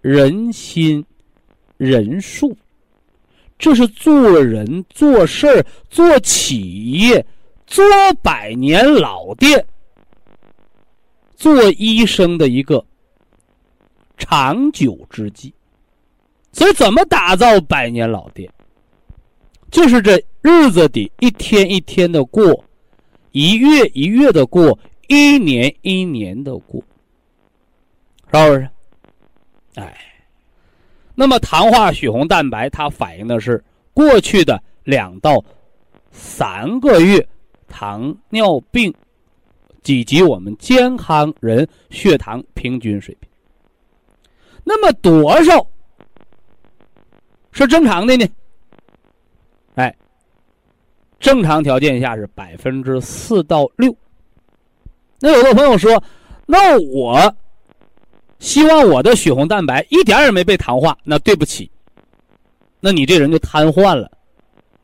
[0.01, 1.07] 人心、
[1.77, 2.53] 人数，
[3.57, 7.25] 这是做人、做事儿、做企业、
[7.65, 7.85] 做
[8.25, 9.65] 百年老店、
[11.37, 12.85] 做医生的一个。
[14.17, 15.55] 长久之计，
[16.57, 18.51] 所以怎么打造百年老店？
[19.71, 22.65] 就是这日子得一天一天的过，
[23.33, 26.83] 一月一月的过，一年一年的过，
[28.33, 28.69] 是不是？
[29.75, 29.95] 哎，
[31.15, 35.45] 那么糖化血红蛋白它反映的是过去的两到
[36.11, 37.29] 三个月
[37.69, 38.95] 糖尿病
[39.85, 43.29] 以及我们健康人血糖平均水平。
[44.65, 45.67] 那么多少
[47.57, 48.27] 是正常的呢？
[49.77, 49.97] 哎，
[51.19, 53.97] 正常条件下是百分之四到六。
[55.21, 56.03] 那有的朋友说，
[56.45, 57.35] 那我
[58.39, 61.71] 希望我的血红蛋白一点也没被糖化，那对不起，
[62.79, 64.11] 那你这人就瘫痪了，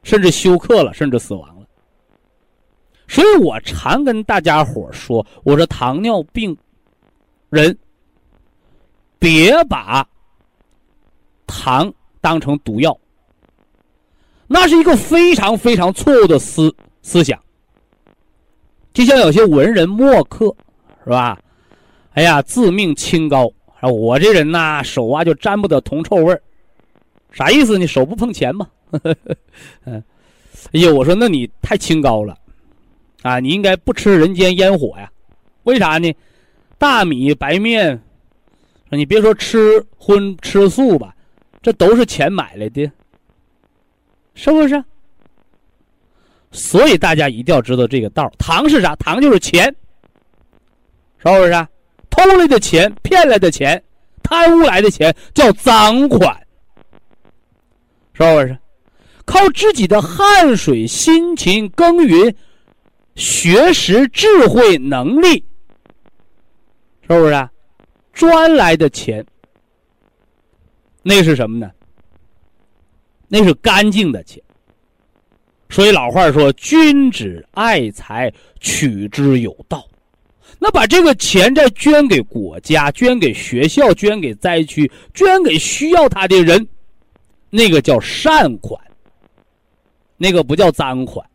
[0.03, 1.67] 甚至休克了，甚至死亡了。
[3.07, 6.57] 所以我常跟大家伙说，我说糖尿病
[7.51, 7.77] 人。
[9.19, 10.05] 别把
[11.47, 12.99] 糖当成毒药，
[14.47, 17.39] 那是一个非常非常错误的思思想。
[18.95, 20.55] 就像有些文人墨客，
[21.05, 21.39] 是吧？
[22.13, 26.41] 哎呀，自命清高，我这人呐，手啊就沾不得铜臭味儿，
[27.33, 27.87] 啥意思呢？
[27.87, 28.69] 手不碰钱嘛。
[29.85, 30.03] 嗯，
[30.73, 32.39] 哎呀，我说那你太清高了，
[33.23, 35.11] 啊，你应该不吃人间烟火呀？
[35.65, 36.15] 为啥呢？
[36.79, 38.01] 大米白面。
[38.95, 41.17] 你别说吃荤吃素吧，
[41.63, 42.91] 这都是钱买来的，
[44.35, 44.83] 是不是？
[46.51, 48.95] 所以大家一定要知道这个道糖是啥？
[48.97, 49.65] 糖就是钱，
[51.19, 51.67] 是不是？
[52.11, 53.83] 偷来的钱、骗来的钱、
[54.23, 56.37] 贪污来的钱叫赃款，
[58.13, 58.59] 是不是？
[59.25, 62.35] 靠自己的汗水、辛勤耕耘、
[63.15, 65.43] 学识、智慧、能力，
[67.03, 67.49] 是不是？
[68.13, 69.25] 赚来的钱，
[71.03, 71.71] 那是什么呢？
[73.29, 74.43] 那是干净的钱。
[75.71, 79.89] 所以老话说：“君子爱财，取之有道。”
[80.61, 86.69] 那把这个钱再捐给国家、捐给学校、捐给灾区、捐给需要他的人，
[87.49, 88.79] 那个叫善款，
[90.19, 91.27] 那个不叫赃款。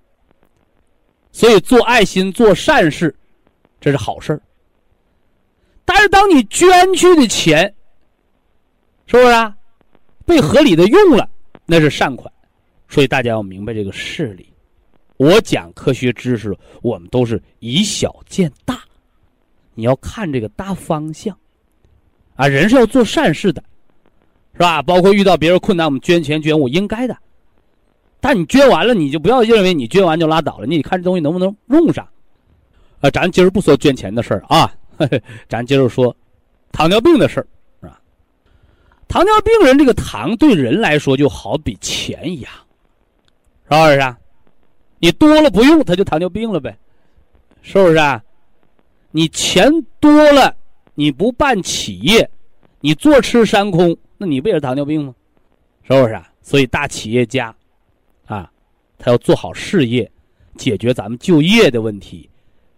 [1.31, 3.13] 所以做爱心、做善事，
[3.81, 4.39] 这是好事。
[5.83, 7.73] 但是，当你捐去的钱，
[9.07, 9.56] 是不是啊？
[10.27, 11.27] 被合理的用了，
[11.65, 12.31] 那是善款。
[12.89, 14.47] 所以大家要明白这个事理。
[15.15, 18.79] 我讲科学知识，我们都是以小见大。
[19.73, 21.35] 你要看这个大方向，
[22.35, 23.63] 啊，人是要做善事的，
[24.53, 24.81] 是吧？
[24.81, 27.17] 包括遇到别人困难，我们捐钱捐物应该的。
[28.19, 32.07] 但你捐完了，你就不要认为你捐完就拉倒了，你得看这东西能不能用上。
[32.99, 34.71] 啊，咱今儿不说捐钱的事儿啊，
[35.47, 36.15] 咱今儿说
[36.71, 37.47] 糖尿病的事儿，
[39.07, 42.51] 糖尿病人这个糖对人来说就好比钱一样，
[43.63, 44.17] 是不是啊？
[44.99, 46.77] 你多了不用，他就糖尿病了呗，
[47.61, 48.23] 是不是啊？
[49.11, 50.55] 你钱多了，
[50.95, 52.29] 你不办企业，
[52.81, 55.15] 你坐吃山空，那你不也是糖尿病吗？
[55.83, 56.29] 是不是啊？
[56.41, 57.55] 所以大企业家，
[58.25, 58.51] 啊，
[58.97, 60.09] 他要做好事业，
[60.55, 62.29] 解决咱们就业的问题。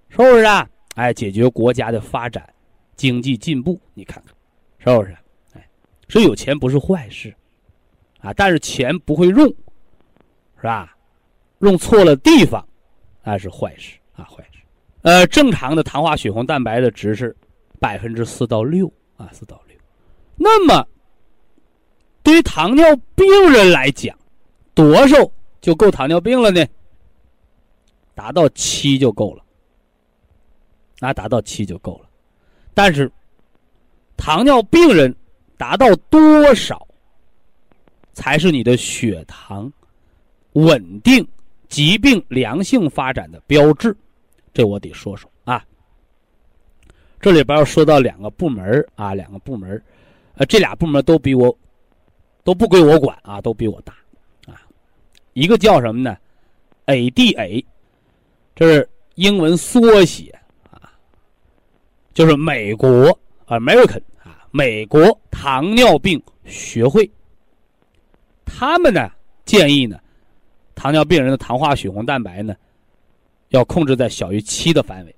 [0.09, 0.67] 是不是啊？
[0.95, 2.47] 哎，解决国家的发展、
[2.95, 4.35] 经济进步，你看看，
[4.93, 5.15] 是不是？
[6.09, 7.33] 所以有钱不是坏事，
[8.19, 9.47] 啊，但是钱不会用，
[10.57, 10.97] 是吧？
[11.59, 12.67] 用错了地方，
[13.23, 14.59] 那是坏事啊，坏事。
[15.03, 17.35] 呃，正常的糖化血红蛋白的值是
[17.79, 19.77] 百分之四到六啊，四到六。
[20.35, 20.85] 那么，
[22.23, 22.83] 对于糖尿
[23.15, 24.17] 病人来讲，
[24.73, 25.15] 多少
[25.61, 26.65] 就够糖尿病了呢？
[28.15, 29.43] 达到七就够了。
[30.99, 32.09] 那达到七就够了，
[32.73, 33.09] 但是
[34.17, 35.15] 糖尿病人
[35.59, 36.87] 达到多少
[38.13, 39.69] 才是你的血糖
[40.53, 41.27] 稳定、
[41.67, 43.93] 疾病良性发展的标志？
[44.53, 45.61] 这我得说说啊。
[47.19, 49.83] 这里边要说到两个部门啊，两个部门，
[50.35, 51.53] 呃，这俩部门都比我
[52.45, 53.93] 都不归我管啊，都比我大
[54.45, 54.61] 啊。
[55.33, 56.15] 一个叫什么呢
[56.85, 57.65] ？ADA，
[58.55, 60.33] 这是英文缩写
[60.71, 60.93] 啊。
[62.13, 64.01] 就是美国 American，
[64.51, 67.09] 美国糖尿病学会，
[68.45, 69.09] 他们呢
[69.45, 69.99] 建议呢，
[70.73, 72.55] 糖尿病人的糖化血红蛋白呢，
[73.49, 75.15] 要控制在小于七的范围。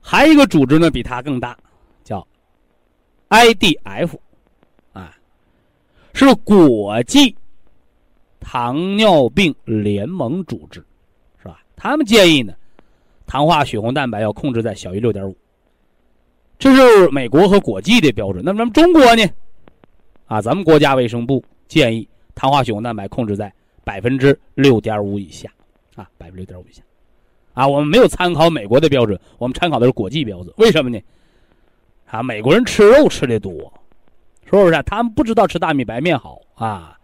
[0.00, 1.56] 还有一个组织呢比它更大，
[2.02, 2.26] 叫
[3.28, 4.16] IDF，
[4.92, 5.14] 啊，
[6.14, 7.36] 是国际
[8.40, 10.84] 糖尿病联盟组织，
[11.40, 11.62] 是吧？
[11.76, 12.54] 他们建议呢，
[13.26, 15.36] 糖化血红蛋白要控制在小于六点五。
[16.62, 18.40] 这是美国和国际的标准。
[18.44, 19.24] 那么咱们中国呢？
[20.26, 25.50] 啊，咱们国家卫生部建议糖化血红蛋白控制在百分之六点五以下，
[25.96, 26.80] 啊，百分之六点五以下。
[27.52, 30.54] 啊，我们没有参考美国的标准，我们参考的是国际标准。
[30.56, 31.00] 为什么呢？
[32.06, 33.52] 啊，美国人吃肉吃的多，
[34.44, 34.82] 是不是？
[34.84, 36.96] 他们不知道吃大米白面好啊。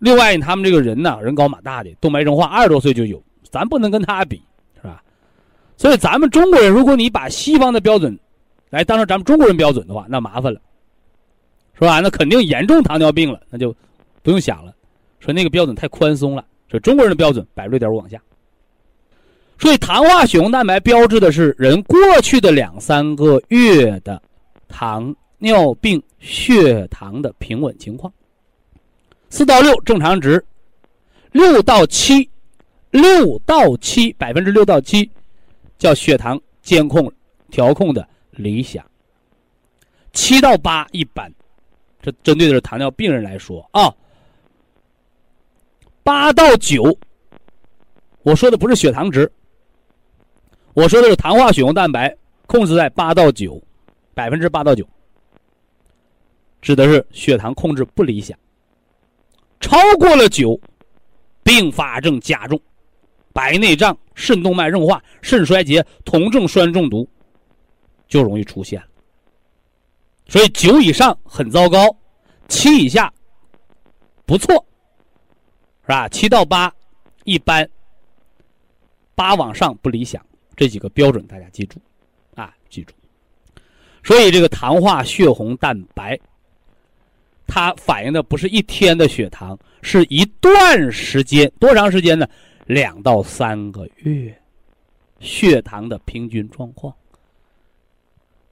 [0.00, 3.22] 另外，他们这个人呢，人高马大的，动脉硬化二十多岁就有，
[3.52, 4.42] 咱不能跟他比，
[4.74, 5.00] 是吧？
[5.76, 8.18] 所以，咱们中国人，如果你把西方的标准，
[8.70, 10.60] 来，当成咱们中国人标准的话，那麻烦了，
[11.74, 12.00] 是吧？
[12.00, 13.74] 那肯定严重糖尿病了，那就
[14.22, 14.72] 不用想了。
[15.18, 18.18] 说那个标准太宽松了，说中国人的标准百分之六点五往下。
[19.58, 24.22] 所以，糖化血红蛋白标志的是人过去的两三个月的
[24.68, 28.10] 糖尿病血糖的平稳情况。
[29.28, 30.42] 四到六正常值，
[31.32, 32.26] 六到七，
[32.90, 35.10] 六到七百分之六到七，
[35.76, 37.12] 叫血糖监控
[37.50, 38.08] 调控的。
[38.40, 38.84] 理想，
[40.12, 41.32] 七到八一般，
[42.02, 43.94] 这针对的是糖尿病人来说啊。
[46.02, 46.98] 八到九，
[48.22, 49.30] 我说的不是血糖值，
[50.72, 53.62] 我说的是糖化血红蛋白控制在八到九，
[54.14, 54.84] 百分之八到九，
[56.60, 58.36] 指的是血糖控制不理想。
[59.60, 60.58] 超过了九，
[61.42, 62.60] 并发症加重，
[63.32, 67.08] 白内障、肾动脉硬化、肾衰竭、酮症酸中毒。
[68.10, 68.82] 就容易出现，
[70.26, 71.78] 所以九以上很糟糕，
[72.48, 73.10] 七以下
[74.26, 74.52] 不错，
[75.82, 76.08] 是吧？
[76.08, 76.70] 七到八
[77.22, 77.66] 一般，
[79.14, 80.20] 八往上不理想，
[80.56, 81.78] 这几个标准大家记住，
[82.34, 82.92] 啊，记住。
[84.02, 86.18] 所以这个糖化血红蛋白，
[87.46, 92.28] 它反映的不是一天的血糖，是一段时间，多长时间呢？
[92.66, 94.36] 两到三个月，
[95.20, 96.92] 血糖的平均状况。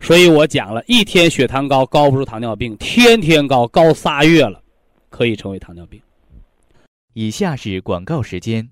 [0.01, 4.63] 所以我讲了一天血糖高高不出糖尿病，天天高高仨月了，
[5.11, 6.01] 可以成为糖尿病。
[7.13, 8.67] 以下是广告时间。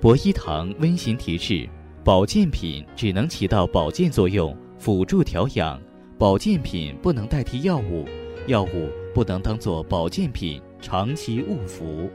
[0.00, 1.68] 博一堂温馨提示：
[2.04, 5.78] 保健品只能起到保健作用，辅助调养；
[6.18, 8.06] 保健品不能代替药物，
[8.48, 12.10] 药物不能当做保健品长期误服。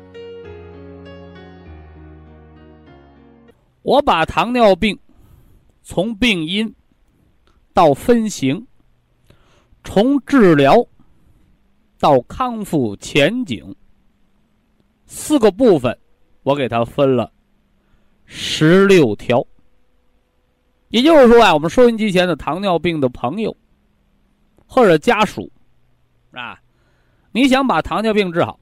[3.81, 4.99] 我把糖尿病。
[5.87, 6.73] 从病因
[7.71, 8.65] 到分型，
[9.83, 10.83] 从治疗
[11.99, 13.75] 到康复前景，
[15.05, 15.95] 四个部分，
[16.41, 17.31] 我给它分了
[18.25, 19.45] 十六条。
[20.89, 23.55] 也就是说啊，我们收音机前的糖尿病的朋友
[24.65, 25.51] 或者家属
[26.31, 26.59] 啊，
[27.31, 28.59] 你想把糖尿病治好，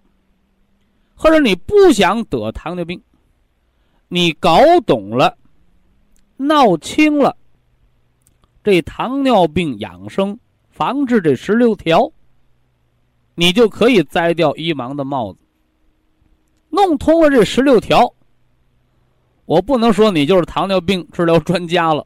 [1.16, 3.02] 或者你不想得糖尿病，
[4.10, 5.38] 你搞懂了
[6.48, 7.36] 闹清了
[8.64, 10.38] 这糖尿病养生
[10.70, 12.12] 防治这十六条，
[13.36, 15.40] 你就可以摘掉一盲的帽子。
[16.70, 18.14] 弄通了这十六条，
[19.46, 22.06] 我不能说你就是糖尿病治疗专家了，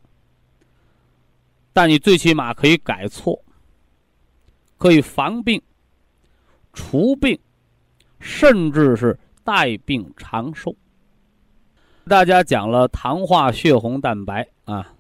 [1.74, 3.40] 但你最起码可以改错，
[4.78, 5.62] 可以防病、
[6.74, 7.40] 除病，
[8.20, 10.76] 甚至是带病长寿。
[12.08, 14.94] 大家讲了糖化血红蛋白啊，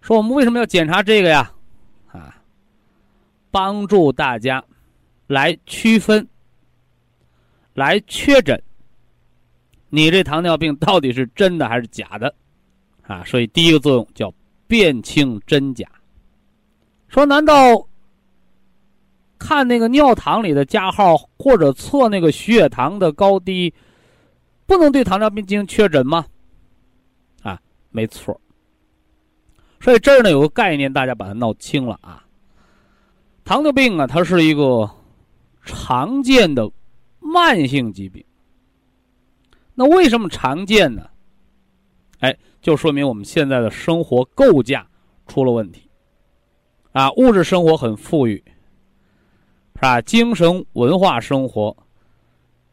[0.00, 1.50] 说我们为什么要检查这个呀？
[2.12, 2.36] 啊，
[3.50, 4.62] 帮助大家
[5.26, 6.28] 来区分、
[7.74, 8.62] 来确诊。
[9.88, 12.34] 你这糖尿病到底是真的还是假的？
[13.06, 14.32] 啊，所以第一个作用叫
[14.66, 15.88] 辨清真假。
[17.08, 17.88] 说难道
[19.38, 23.72] 看那个尿糖里的加号或者测那个血糖的高低，
[24.68, 26.26] 不能对糖尿病进行确诊吗？
[27.42, 27.58] 啊，
[27.88, 28.38] 没错。
[29.80, 32.22] 所以这儿呢有个概念，大家把它闹清了啊。
[33.46, 34.88] 糖尿病啊，它是一个
[35.64, 36.70] 常见的
[37.18, 38.22] 慢性疾病。
[39.74, 41.08] 那为什么常见呢？
[42.18, 44.86] 哎，就说明我们现在的生活构架
[45.26, 45.88] 出了问题，
[46.92, 48.36] 啊，物质生活很富裕，
[49.76, 49.98] 是吧？
[50.02, 51.74] 精神文化生活、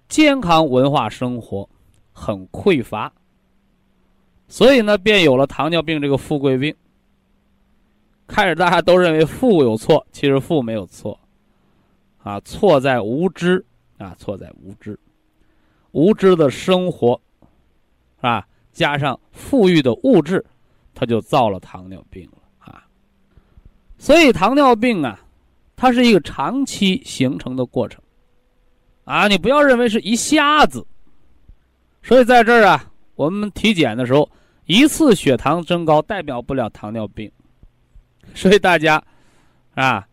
[0.10, 1.70] 健康文化生活
[2.18, 3.12] 很匮乏，
[4.48, 6.74] 所以呢，便有了糖尿病这个富贵病。
[8.26, 11.20] 开始大家都认为富有错，其实富没有错，
[12.24, 13.64] 啊，错在无知，
[13.98, 14.98] 啊，错在无知。
[15.92, 17.20] 无知的生活，
[18.16, 18.48] 是吧？
[18.72, 20.44] 加上富裕的物质，
[20.96, 22.88] 它就造了糖尿病了啊。
[23.98, 25.20] 所以糖尿病啊，
[25.76, 28.02] 它是一个长期形成的过程
[29.04, 29.28] 啊。
[29.28, 30.86] 你不要认为是一下子。
[32.06, 32.86] 所以在这儿啊，
[33.16, 34.30] 我们体检的时候，
[34.68, 37.32] 一次血糖增高代表不了糖尿病。
[38.36, 39.04] 所以大家
[39.74, 40.08] 啊，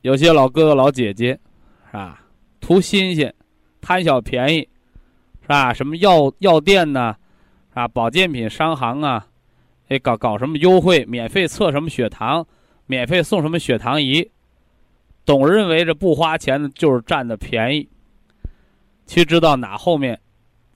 [0.00, 1.38] 有些老哥哥老姐姐，
[1.88, 2.22] 是吧？
[2.58, 3.32] 图新鲜。
[3.82, 4.60] 贪小便宜，
[5.42, 5.74] 是吧？
[5.74, 7.14] 什么药药店呢？
[7.74, 9.26] 啊，保健品商行啊，
[9.88, 12.44] 哎，搞搞什么优惠，免费测什么血糖，
[12.86, 14.26] 免费送什么血糖仪，
[15.26, 17.86] 总认为这不花钱的就是占的便宜。
[19.04, 20.18] 其实知道哪后面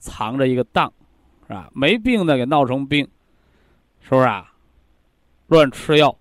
[0.01, 0.91] 藏着一个当，
[1.47, 1.69] 是吧？
[1.73, 3.07] 没病的给闹成病，
[4.01, 4.51] 是不是啊？
[5.47, 6.17] 乱吃药，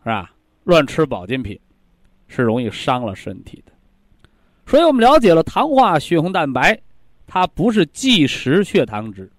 [0.00, 0.34] 是吧？
[0.64, 1.58] 乱吃保健品，
[2.26, 3.72] 是容易伤了身体的。
[4.66, 6.78] 所以我们了解了糖化血红蛋白，
[7.26, 9.30] 它不是即时血糖值，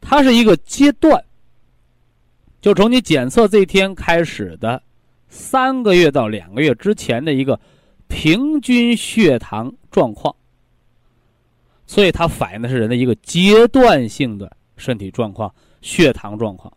[0.00, 1.24] 它是一个阶段，
[2.60, 4.82] 就从你检测这一天开始的
[5.28, 7.58] 三个月到两个月之前的一个
[8.08, 10.34] 平均血糖状况。
[11.94, 16.76] 所以它反映的是人的一个阶段性的身体状况、血糖状况，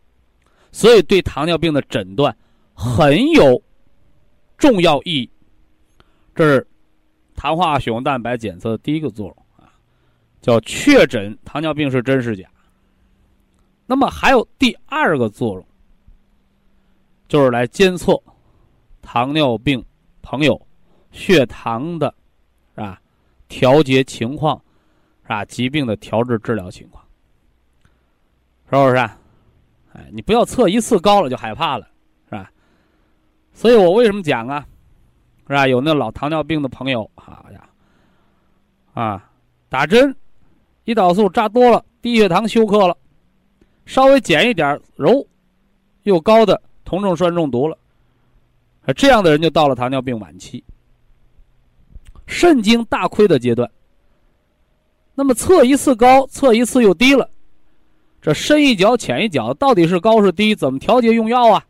[0.72, 2.38] 所以对糖尿病的诊断
[2.76, 3.60] 很有
[4.60, 5.32] 重要意义。
[6.36, 6.68] 这是。
[7.40, 9.70] 糖化血红蛋白检测的第一个作用啊，
[10.42, 12.50] 叫确诊糖尿病是真是假。
[13.86, 15.68] 那么还有第二个作用，
[17.28, 18.20] 就是来监测
[19.04, 19.86] 糖尿病
[20.24, 20.60] 朋友
[21.12, 22.12] 血糖的，
[22.74, 23.00] 啊？
[23.48, 24.60] 调节情况，
[25.28, 25.44] 是吧？
[25.44, 27.04] 疾病的调治治疗情况，
[28.70, 28.96] 是不是？
[28.96, 31.86] 哎，你不要测一次高了就害怕了，
[32.30, 32.50] 是吧？
[33.52, 34.66] 所以我为什么讲啊？
[35.48, 35.68] 是吧？
[35.68, 37.70] 有那老糖尿病的朋友，好呀，
[38.94, 39.30] 啊，
[39.68, 40.16] 打针，
[40.86, 42.96] 胰岛素扎多了，低血糖休克了，
[43.86, 45.28] 稍微减一点揉，
[46.04, 47.78] 又高的酮症酸中毒了，
[48.86, 50.64] 啊这样的人就到了糖尿病晚期，
[52.28, 53.70] 肾经大亏的阶段。
[55.20, 57.28] 那么测一次高，测一次又低了，
[58.22, 60.54] 这深一脚浅一脚，到底是高是低？
[60.54, 61.66] 怎么调节用药啊？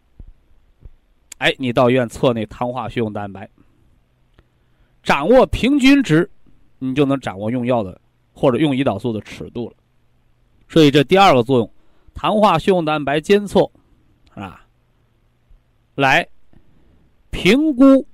[1.38, 3.50] 哎，你到医院测那糖化血红蛋白。
[5.02, 6.30] 掌握平均值，
[6.78, 7.98] 你就能掌握用药的
[8.34, 9.76] 或者用胰岛素的尺度了。
[10.68, 11.72] 所以这第二个作用，
[12.14, 13.62] 糖化血红蛋白监测，
[14.34, 14.62] 啊，
[15.96, 16.28] 来
[17.32, 18.06] 评估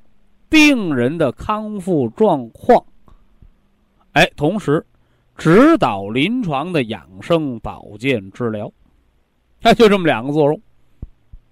[0.48, 2.86] 病人的康复状况，
[4.12, 4.86] 哎，同时
[5.38, 8.72] 指导临床的养生保健治疗，
[9.64, 10.62] 哎，就这么两个作用。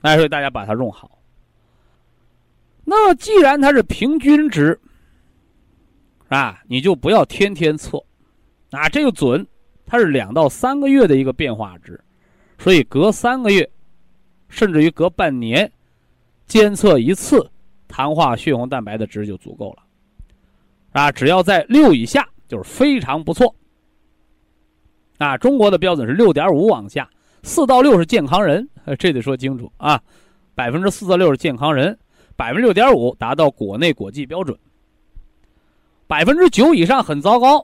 [0.01, 1.19] 哎，所以大家把它用好。
[2.83, 4.79] 那么既然它是平均值。
[6.29, 8.01] 啊，你就不要天天测，
[8.69, 9.45] 啊，这个准，
[9.85, 12.01] 它是两到三个月的一个变化值，
[12.57, 13.69] 所以隔三个月，
[14.47, 15.69] 甚至于隔半年，
[16.45, 17.51] 监测一次
[17.85, 19.83] 糖化血红蛋白的值就足够了，
[20.93, 23.53] 啊，只要在六以下就是非常不错，
[25.21, 27.07] 啊，中国的标准是六点五往下，
[27.43, 28.67] 四到六是健康人，
[28.97, 30.01] 这得说清楚啊。
[30.55, 31.95] 百分之四到六是健康人，
[32.35, 34.57] 百分之六点五达到国内国际标准。
[36.07, 37.63] 百分之九以上很糟糕，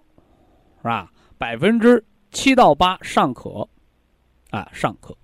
[0.78, 1.12] 是吧？
[1.40, 3.68] 百分之七到八尚可，
[4.52, 5.18] 啊，尚可。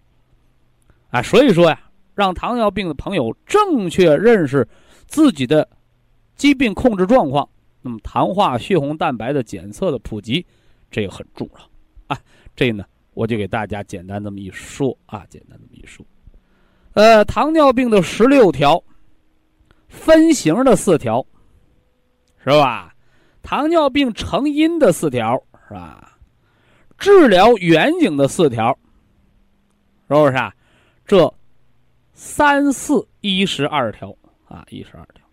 [1.11, 1.79] 啊，所以说呀，
[2.15, 4.67] 让糖尿病的朋友正确认识
[5.05, 5.69] 自己的
[6.35, 7.47] 疾病控制状况，
[7.83, 10.43] 那么糖化血红蛋白的检测的普及，
[10.89, 11.72] 这个很重要
[12.07, 12.17] 啊。
[12.55, 16.05] 这呢，我就给大家简单这么一说啊，简单这么一说。
[16.93, 18.83] 呃，糖尿病的十六条
[19.87, 21.25] 分型的四条，
[22.43, 22.93] 是吧？
[23.41, 26.17] 糖尿病成因的四条是吧？
[26.97, 28.77] 治疗远景的四条，
[30.07, 30.53] 是不是啊？
[31.05, 31.33] 这
[32.13, 34.15] 三四一十二条
[34.47, 35.23] 啊，一十二条。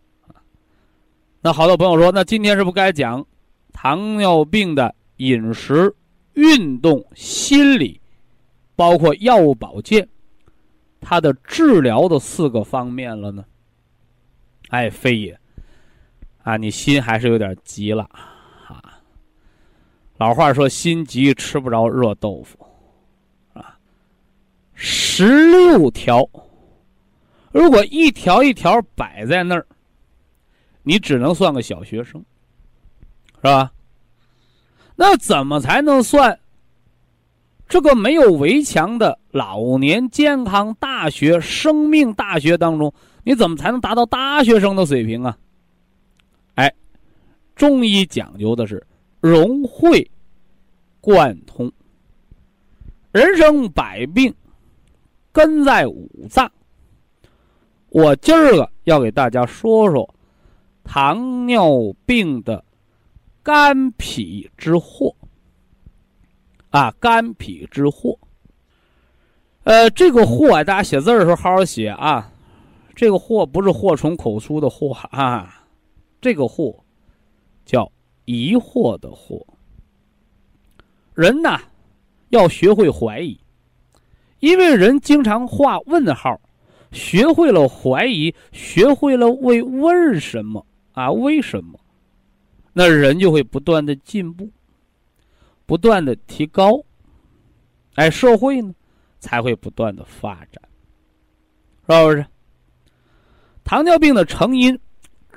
[1.43, 3.25] 那好多朋友说，那今天是不该讲
[3.73, 5.95] 糖尿病的饮食、
[6.35, 8.01] 运动、心理，
[8.77, 10.09] 包括药物保健，
[11.01, 13.45] 它的治疗的四个方面了呢？
[14.69, 15.39] 哎，非也。
[16.43, 18.09] 啊，你心还是有点急了，
[18.67, 18.99] 啊。
[20.17, 22.59] 老话说，心急吃不着热豆腐，
[23.53, 23.79] 啊。
[24.75, 26.29] 十六条，
[27.53, 29.67] 如果一条一条摆在那儿，
[30.83, 32.25] 你只能算个小学生，
[33.37, 33.71] 是吧？
[35.01, 36.39] 那怎么才能算
[37.67, 42.93] 这个没有围墙的老年健康大学、生命大学当中，
[43.25, 45.39] 你怎么才能达到大学生的水平啊？
[46.57, 46.71] 哎
[47.57, 48.87] 中医讲究的是
[49.21, 50.07] 融会
[51.01, 51.73] 贯通，
[53.11, 54.35] 人生百病
[55.33, 56.53] 根在五脏。
[57.89, 60.15] 我今儿个要给大家说说
[60.85, 61.71] 糖尿
[62.05, 62.63] 病的
[63.43, 65.15] 肝脾之祸
[66.71, 68.19] 啊，肝脾之祸。
[69.65, 72.31] 呃，这个祸啊大家写字的时候好好写啊，
[72.95, 75.67] 这个祸不是祸从口出的祸啊，
[76.21, 76.75] 这个祸。
[77.67, 77.93] 叫
[78.25, 79.41] 疑惑的惑。
[81.15, 81.61] 人呐，
[82.31, 83.39] 要学会怀疑，
[84.41, 86.41] 因为人经常画问号，
[86.91, 91.11] 学会了怀疑，学会了为为什么啊？
[91.13, 91.80] 为什么？
[92.73, 94.51] 那人就会不断的进步，
[95.67, 96.83] 不断的提高，
[97.95, 98.75] 哎，社会呢
[99.19, 100.63] 才会不断的发展，
[101.89, 102.27] 是不是？
[103.65, 104.79] 糖尿病的成因，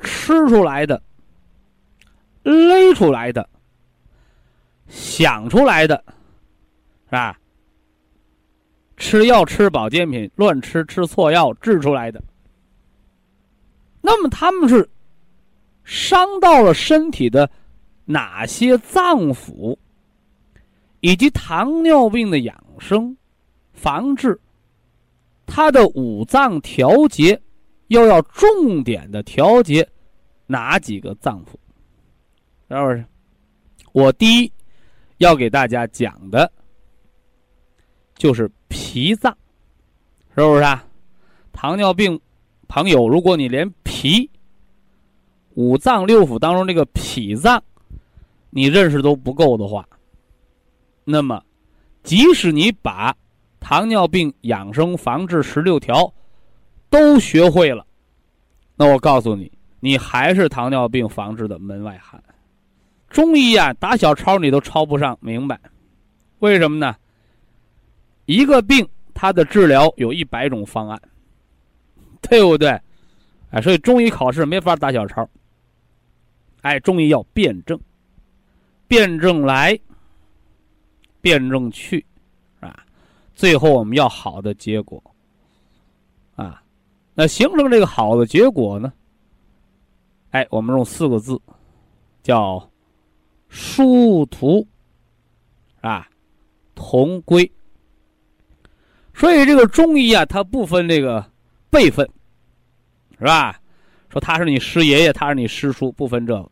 [0.02, 1.02] 吃出来的。
[2.44, 3.48] 勒出来的，
[4.90, 6.04] 想出来的，
[7.06, 7.40] 是吧？
[8.98, 12.22] 吃药吃保健品，乱吃吃错药治出来的。
[14.02, 14.90] 那么他们是
[15.84, 17.50] 伤到了身体的
[18.06, 19.78] 哪些脏腑，
[21.02, 23.16] 以及糖尿病的养生、
[23.74, 24.40] 防治，
[25.46, 27.40] 它的五脏调节，
[27.88, 29.88] 又要重点的调节
[30.48, 31.56] 哪几个脏腑？
[32.70, 33.06] 是不是？
[33.92, 34.52] 我第一
[35.18, 36.52] 要给大家讲的，
[38.16, 39.38] 就是脾脏，
[40.36, 40.84] 是不是啊？
[41.52, 42.20] 糖尿病
[42.68, 44.28] 朋友，如果你连脾、
[45.56, 47.64] 五脏六腑当中这个脾脏
[48.50, 49.88] 你认识都不够的话，
[51.04, 51.44] 那么
[52.04, 53.16] 即使你把
[53.60, 56.14] 糖尿病养生防治十六条
[56.90, 57.86] 都学会了，
[58.76, 62.22] 那我告诉你，你还是糖尿病防治的门外汉。
[63.10, 65.60] 中医啊，打小抄你都抄不上，明白？
[66.40, 66.96] 为什么呢？
[68.26, 71.00] 一个病，它的治疗有一百种方案，
[72.22, 72.70] 对不对？
[73.52, 75.30] 哎，所以中医考试没法打小抄。
[76.64, 77.80] 哎，中医要辩证，
[78.88, 79.80] 辩证来，
[81.22, 82.04] 辩证去，
[82.60, 82.84] 啊，
[83.36, 85.02] 最后我们要好的结果。
[86.36, 86.62] 啊，
[87.14, 88.92] 那形成这个好的结果呢？
[90.32, 91.40] 哎，我们用四个字，
[92.22, 92.68] 叫。
[93.56, 94.68] 殊途，
[95.82, 96.10] 啊，
[96.74, 97.52] 同归。
[99.14, 101.24] 所以这个中医啊，它不分这个
[101.70, 102.10] 辈分，
[103.20, 103.62] 是吧？
[104.10, 106.52] 说他是你师爷爷，他是你师叔，不分这个。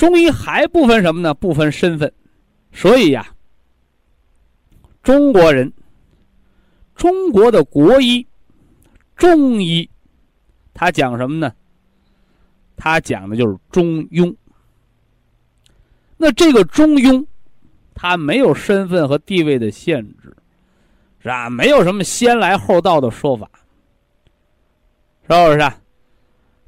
[0.00, 1.34] 中医还不分什么呢？
[1.34, 2.10] 不分身份。
[2.72, 3.34] 所以呀，
[5.02, 5.70] 中国人，
[6.94, 8.26] 中国的国医，
[9.14, 9.86] 中医，
[10.72, 11.52] 他讲什么呢？
[12.78, 14.34] 他讲的就是中庸。
[16.16, 17.22] 那这个中庸，
[17.94, 20.34] 他没有身份和地位的限制，
[21.18, 21.50] 是吧？
[21.50, 23.50] 没有什么先来后到的说法，
[25.24, 25.72] 是不是？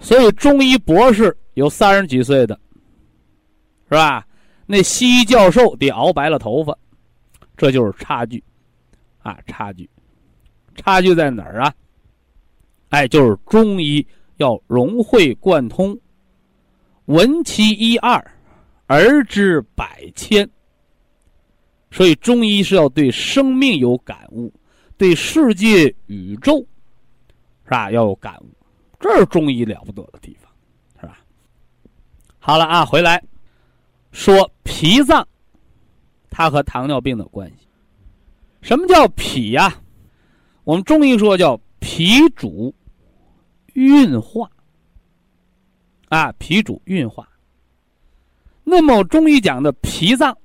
[0.00, 2.60] 所以中医博士有三十几岁的，
[3.92, 4.26] 是吧？
[4.64, 6.74] 那西医教授得熬白了头发，
[7.58, 8.42] 这就是差距，
[9.18, 9.90] 啊，差距，
[10.76, 11.74] 差距在哪儿啊？
[12.88, 14.06] 哎，就是中医
[14.38, 15.94] 要融会贯通，
[17.04, 18.18] 闻其一二，
[18.86, 20.48] 而知百千。
[21.90, 24.50] 所以中医是要对生命有感悟，
[24.96, 26.66] 对世界宇宙，
[27.64, 27.90] 是吧？
[27.90, 28.48] 要有感悟，
[28.98, 30.50] 这是中医了不得的地方，
[30.98, 31.18] 是吧？
[32.38, 33.22] 好了啊，回来
[34.12, 35.26] 说脾脏，
[36.30, 37.66] 它和糖尿病的关系。
[38.60, 39.82] 什么叫脾呀？
[40.64, 42.72] 我们中医说叫脾主
[43.72, 44.48] 运化，
[46.08, 47.28] 啊，脾主运化。
[48.62, 50.36] 那么中医讲的脾脏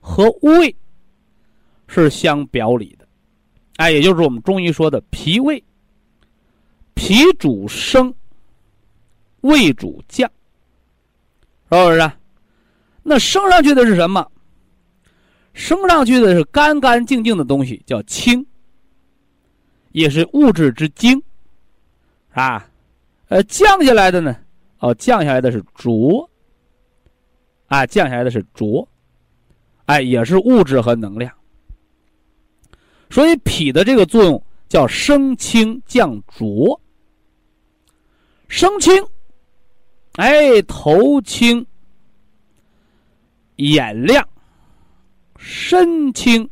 [0.00, 0.76] 和胃
[1.88, 3.08] 是相表里的，
[3.76, 5.62] 哎，也就是我们中医说的脾胃，
[6.92, 8.14] 脾主升，
[9.40, 10.30] 胃主降，
[11.70, 12.14] 是不是啊？
[13.08, 14.28] 那升上去的是什么？
[15.54, 18.44] 升上去的是干干净净的东西，叫清，
[19.92, 21.22] 也是物质之精，
[22.32, 22.68] 啊，
[23.28, 24.36] 呃，降下来的呢，
[24.80, 26.28] 哦，降下来的是浊，
[27.68, 28.86] 啊，降下来的是浊，
[29.84, 31.32] 哎，也是物质和能量。
[33.08, 36.78] 所以脾的这个作用叫升清降浊，
[38.48, 38.92] 升清，
[40.16, 41.64] 哎，头清，
[43.56, 44.26] 眼亮。
[45.38, 46.48] 身清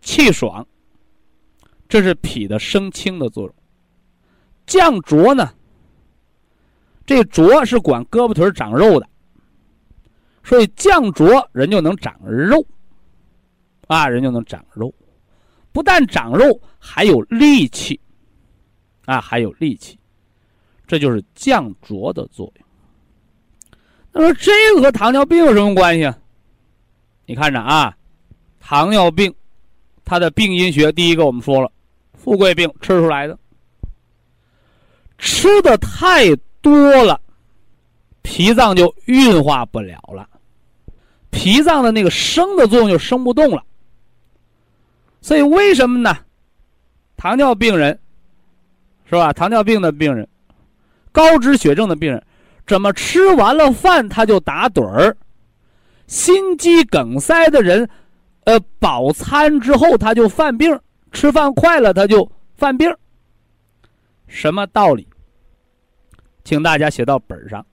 [0.00, 0.66] 气爽，
[1.88, 3.54] 这是脾的升清的作用。
[4.66, 5.52] 降浊呢？
[7.04, 9.08] 这浊是管胳膊腿长肉的，
[10.42, 12.66] 所以降浊人就能长肉，
[13.86, 14.92] 啊，人就能长肉。
[15.70, 18.00] 不但长肉，还有力气，
[19.04, 19.96] 啊，还有力气。
[20.88, 22.65] 这就是降浊的作用。
[24.16, 26.18] 他说这个和糖尿病有什么关系啊？
[27.26, 27.94] 你看着啊，
[28.60, 29.34] 糖尿病，
[30.06, 31.70] 它的病因学第一个我们说了，
[32.14, 33.38] 富贵病吃出来的，
[35.18, 37.20] 吃的太多了，
[38.22, 40.26] 脾脏就运化不了了，
[41.28, 43.62] 脾脏的那个生的作用就生不动了。
[45.20, 46.16] 所以为什么呢？
[47.18, 47.98] 糖尿病人，
[49.04, 49.30] 是吧？
[49.34, 50.26] 糖尿病的病人，
[51.12, 52.24] 高脂血症的病人，
[52.66, 55.16] 怎么吃完了饭他就打盹儿？
[56.06, 57.88] 心肌梗塞的人，
[58.44, 60.78] 呃，饱餐之后他就犯病，
[61.12, 62.92] 吃饭快了他就犯病。
[64.26, 65.06] 什么道理？
[66.44, 67.64] 请大家写到本上。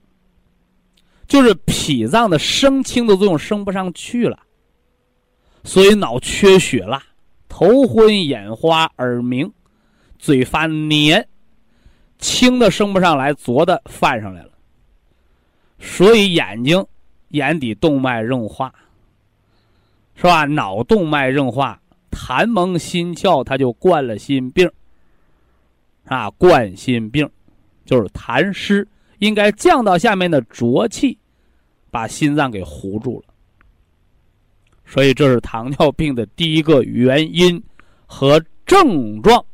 [1.26, 4.38] 就是脾脏的升清的作用升不上去了，
[5.64, 7.02] 所以脑缺血了，
[7.48, 9.50] 头昏眼花、耳鸣、
[10.18, 11.26] 嘴发黏，
[12.18, 14.50] 清的升不上来，浊的泛上来了，
[15.84, 16.84] 所以眼睛。
[17.30, 18.72] 眼底动脉硬化，
[20.14, 20.44] 是吧？
[20.44, 21.80] 脑动脉硬化，
[22.12, 24.70] 痰蒙心窍，他就灌了心病。
[26.04, 27.28] 啊，冠心病
[27.84, 28.86] 就是痰湿，
[29.18, 31.18] 应该降到下面的浊气，
[31.90, 33.34] 把心脏给糊住了。
[34.86, 37.60] 所以这是糖尿病的第一个原因
[38.06, 39.44] 和症状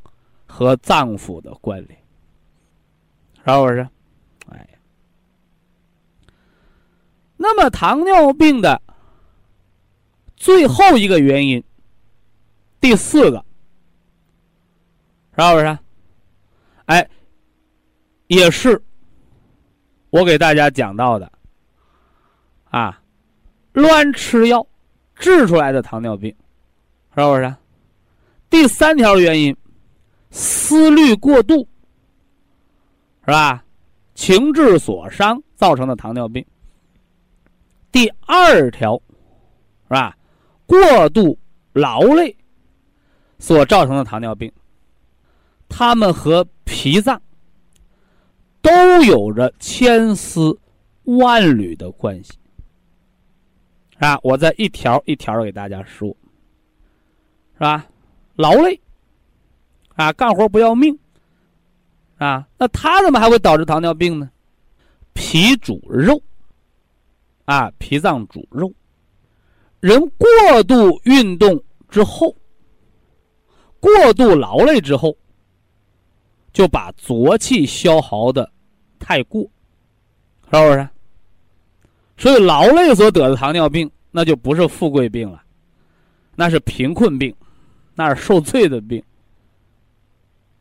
[0.45, 1.99] 和脏腑的关联，
[3.37, 3.89] 是不是？
[7.43, 8.83] 那么糖尿病的
[10.37, 11.65] 最后一个原因，
[12.79, 13.43] 第四个，
[15.39, 15.79] 是不是？
[16.85, 17.09] 哎，
[18.27, 18.79] 也是
[20.11, 21.33] 我给大家讲到的
[22.69, 23.01] 啊，
[23.73, 24.67] 乱吃药
[25.15, 26.29] 治出来的糖尿病，
[27.17, 27.55] 是不是？
[28.51, 29.57] 第三条原因，
[30.31, 31.67] 思虑过度，
[33.25, 33.65] 是吧？
[34.15, 36.45] 情志所伤造成的糖尿病。
[37.93, 39.01] 第二条，
[39.89, 40.17] 是吧？
[40.67, 41.37] 过度
[41.73, 42.37] 劳累
[43.39, 44.53] 所造成的糖尿病，
[45.69, 47.21] 它们和脾脏
[48.63, 48.71] 都
[49.03, 50.57] 有着千丝
[51.05, 52.33] 万缕的关系，
[53.99, 54.17] 啊！
[54.23, 56.17] 我再一条一条的给大家说，
[57.55, 57.87] 是吧？
[58.37, 58.81] 劳累
[59.97, 60.97] 啊，干活不要命
[62.19, 64.31] 啊，那它怎么还会导致糖尿病呢？
[65.13, 66.23] 脾主肉。
[67.51, 68.73] 啊，脾脏主肉，
[69.81, 72.33] 人过度运动之后，
[73.81, 75.17] 过度劳累之后，
[76.53, 78.49] 就把浊气消耗的
[79.01, 79.43] 太过，
[80.45, 80.89] 是不是？
[82.17, 85.43] 所以劳累所得的糖尿病，那就不是富贵病了，
[86.37, 87.35] 那是贫困病，
[87.97, 89.03] 那是受罪的病，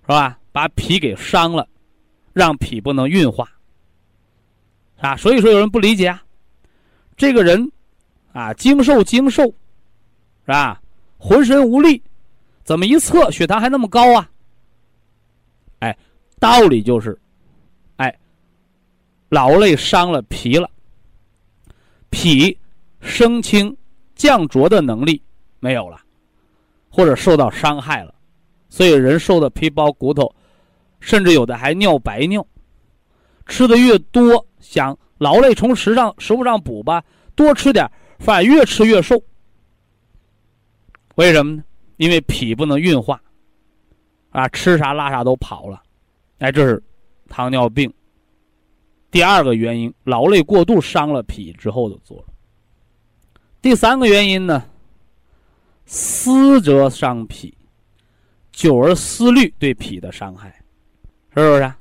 [0.02, 0.40] 是吧？
[0.52, 1.68] 把脾给伤了，
[2.34, 3.48] 让脾不能运化，
[4.98, 6.24] 啊，所以说有人不理解啊。
[7.20, 7.70] 这个人，
[8.32, 9.54] 啊，精瘦精瘦，是
[10.48, 10.82] 吧？
[11.18, 12.02] 浑身无力，
[12.64, 14.32] 怎么一测血糖还那么高啊？
[15.80, 15.98] 哎，
[16.40, 17.20] 道理就是，
[17.98, 18.18] 哎，
[19.28, 20.72] 劳累伤了脾了，
[22.10, 22.58] 脾
[23.02, 23.76] 升清
[24.16, 25.22] 降浊的能力
[25.60, 26.00] 没有了，
[26.90, 28.16] 或者受到伤害了，
[28.70, 30.34] 所以人瘦的皮包骨头，
[31.02, 32.48] 甚至有的还尿白尿。
[33.46, 37.04] 吃的越多，想劳累从食上食物上补吧，
[37.36, 39.22] 多吃点，反越吃越瘦。
[41.16, 41.64] 为什么呢？
[41.98, 43.22] 因为脾不能运化，
[44.32, 45.84] 啊，吃啥拉啥都跑了，
[46.40, 46.82] 哎，这是
[47.28, 47.94] 糖尿病
[49.12, 52.26] 第二个原因，劳累过度伤了脾之后的作用。
[53.62, 54.64] 第三个原因呢，
[55.86, 57.54] 思则伤脾，
[58.54, 60.48] 久而思虑对脾的伤害，
[61.36, 61.74] 是不是？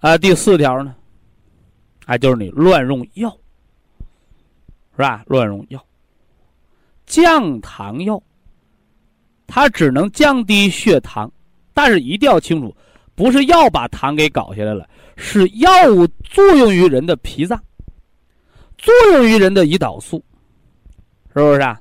[0.00, 0.94] 啊，第四条呢，
[2.08, 3.30] 啊，就是你乱用药，
[4.96, 5.22] 是吧？
[5.26, 5.84] 乱用药，
[7.04, 8.20] 降糖药，
[9.46, 11.30] 它只能降低血糖，
[11.74, 12.74] 但是一定要清楚，
[13.14, 14.88] 不是药把糖给搞下来了，
[15.18, 17.62] 是药物作用于人的脾脏，
[18.78, 20.24] 作用于人的胰岛素，
[21.34, 21.78] 是不是啊？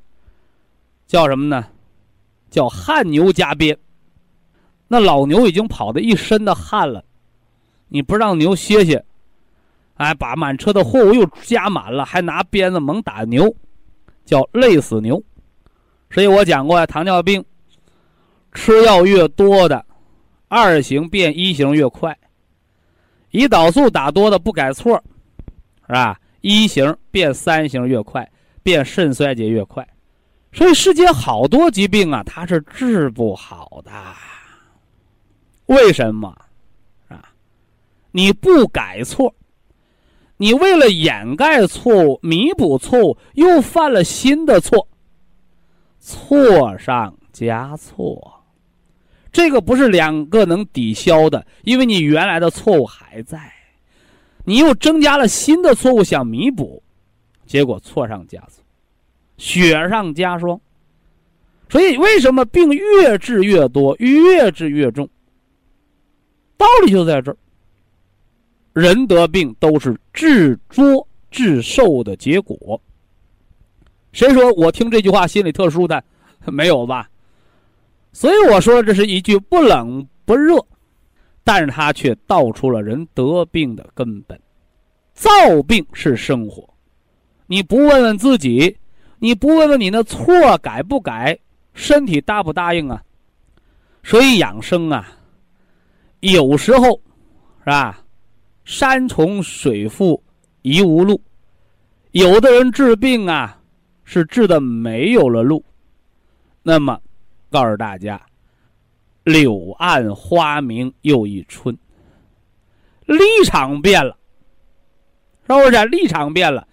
[1.07, 1.65] 叫什么呢？
[2.49, 3.77] 叫汗牛加鞭，
[4.89, 7.01] 那老牛已经跑的一身的汗了。
[7.87, 9.01] 你不让牛歇歇，
[9.97, 13.53] 哎，把满车的货物又加满了，还拿鞭子猛打牛，
[14.25, 15.21] 叫累死牛。
[16.09, 17.43] 所以我讲过呀，糖尿病
[18.53, 19.83] 吃药越多的，
[20.47, 22.13] 二型变一型越快；
[23.31, 25.03] 胰岛素打多的不改错，
[25.87, 26.19] 是吧？
[26.41, 28.29] 一型变三型越快，
[28.63, 29.85] 变肾衰竭越快。
[30.53, 33.91] 所以世间好多疾病啊，它是治不好的。
[35.65, 36.29] 为什么
[37.09, 37.21] 啊？
[38.11, 39.33] 你不改错，
[40.37, 44.87] 你为了掩盖错误、弥补错误，又犯了新的错，
[45.99, 48.45] 错上加错，
[49.31, 53.51] 这个不是两个能抵消的，因为你原来的错误还在，
[54.45, 56.81] 你又增加了新的错误想弥补，
[57.45, 58.63] 结果错上加错，
[59.37, 60.59] 雪上加霜。
[61.69, 65.09] 所以，为什么病越治越多，越治越重？
[66.55, 67.37] 道理就在这儿。
[68.77, 72.79] 人得病都是治作治受的结果。
[74.11, 76.03] 谁说我听这句话心里特殊的？
[76.45, 77.09] 没有吧？
[78.13, 80.63] 所以我说这是一句不冷不热，
[81.43, 84.39] 但是他却道出了人得病的根本。
[85.15, 85.27] 造
[85.67, 86.63] 病是生活，
[87.47, 88.77] 你不问问自己，
[89.17, 91.35] 你不问问你那错改不改，
[91.73, 93.01] 身体答不答应啊？
[94.03, 95.17] 所以养生啊，
[96.19, 97.01] 有时候
[97.61, 98.03] 是吧？
[98.67, 100.21] 山重水复
[100.61, 101.19] 疑无路，
[102.11, 103.57] 有的人治病啊，
[104.03, 105.63] 是治的没有了路。
[106.63, 106.99] 那么，
[107.49, 108.21] 告诉大家，
[109.23, 111.73] 柳暗花明又一春。
[113.05, 114.17] 立场变了，
[115.47, 115.85] 是不是？
[115.85, 116.67] 立场变了，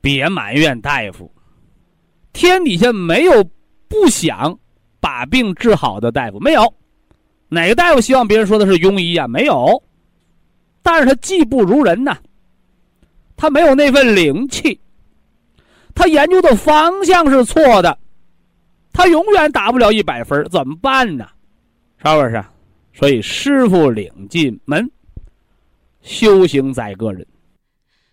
[0.00, 1.32] 别埋怨大夫。
[2.32, 3.32] 天底下没有
[3.86, 4.58] 不想
[4.98, 6.74] 把病治好的大夫，没有。
[7.48, 9.28] 哪个大夫希望别人说的是庸医啊？
[9.28, 9.80] 没有。
[10.86, 12.16] 但是他技不如人呐，
[13.36, 14.80] 他没有那份灵气，
[15.92, 17.98] 他研究的方向是错的，
[18.92, 21.28] 他永远打不了一百分，怎么办呢？
[21.98, 22.44] 是不是？
[22.92, 24.88] 所以师傅领进门，
[26.02, 27.26] 修行在个人。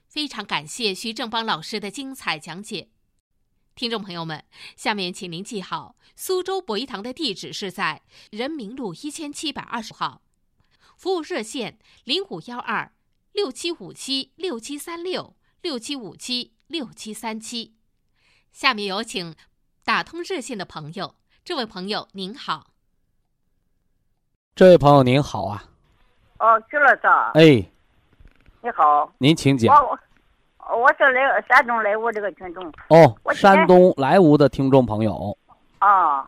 [0.10, 2.88] 非常感谢徐正邦老师的精彩讲解，
[3.76, 4.44] 听众朋友们，
[4.76, 8.02] 下面请您记好，苏州博医堂的地址是在
[8.32, 10.23] 人民路一千七百二十号。
[10.98, 12.92] 服务热线零五幺二
[13.32, 17.74] 六七五七六七三六六七五七六七三七，
[18.52, 19.36] 下面有请
[19.84, 21.16] 打通热线的朋友。
[21.44, 22.68] 这位朋友您好，
[24.56, 25.64] 这位朋友您好啊。
[26.40, 27.02] 哦，徐老师。
[27.34, 27.70] 哎，
[28.62, 29.12] 你好。
[29.18, 29.76] 您请讲。
[29.76, 30.00] 我
[30.78, 32.66] 我是来山东莱芜这个听众。
[32.90, 35.38] 哦，山东莱芜的听众朋友。
[35.80, 36.22] 啊，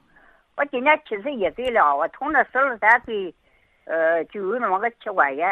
[0.57, 3.33] 我今年七十一岁了，我从那十二三岁。
[3.85, 5.47] 呃，就有那么个气管炎。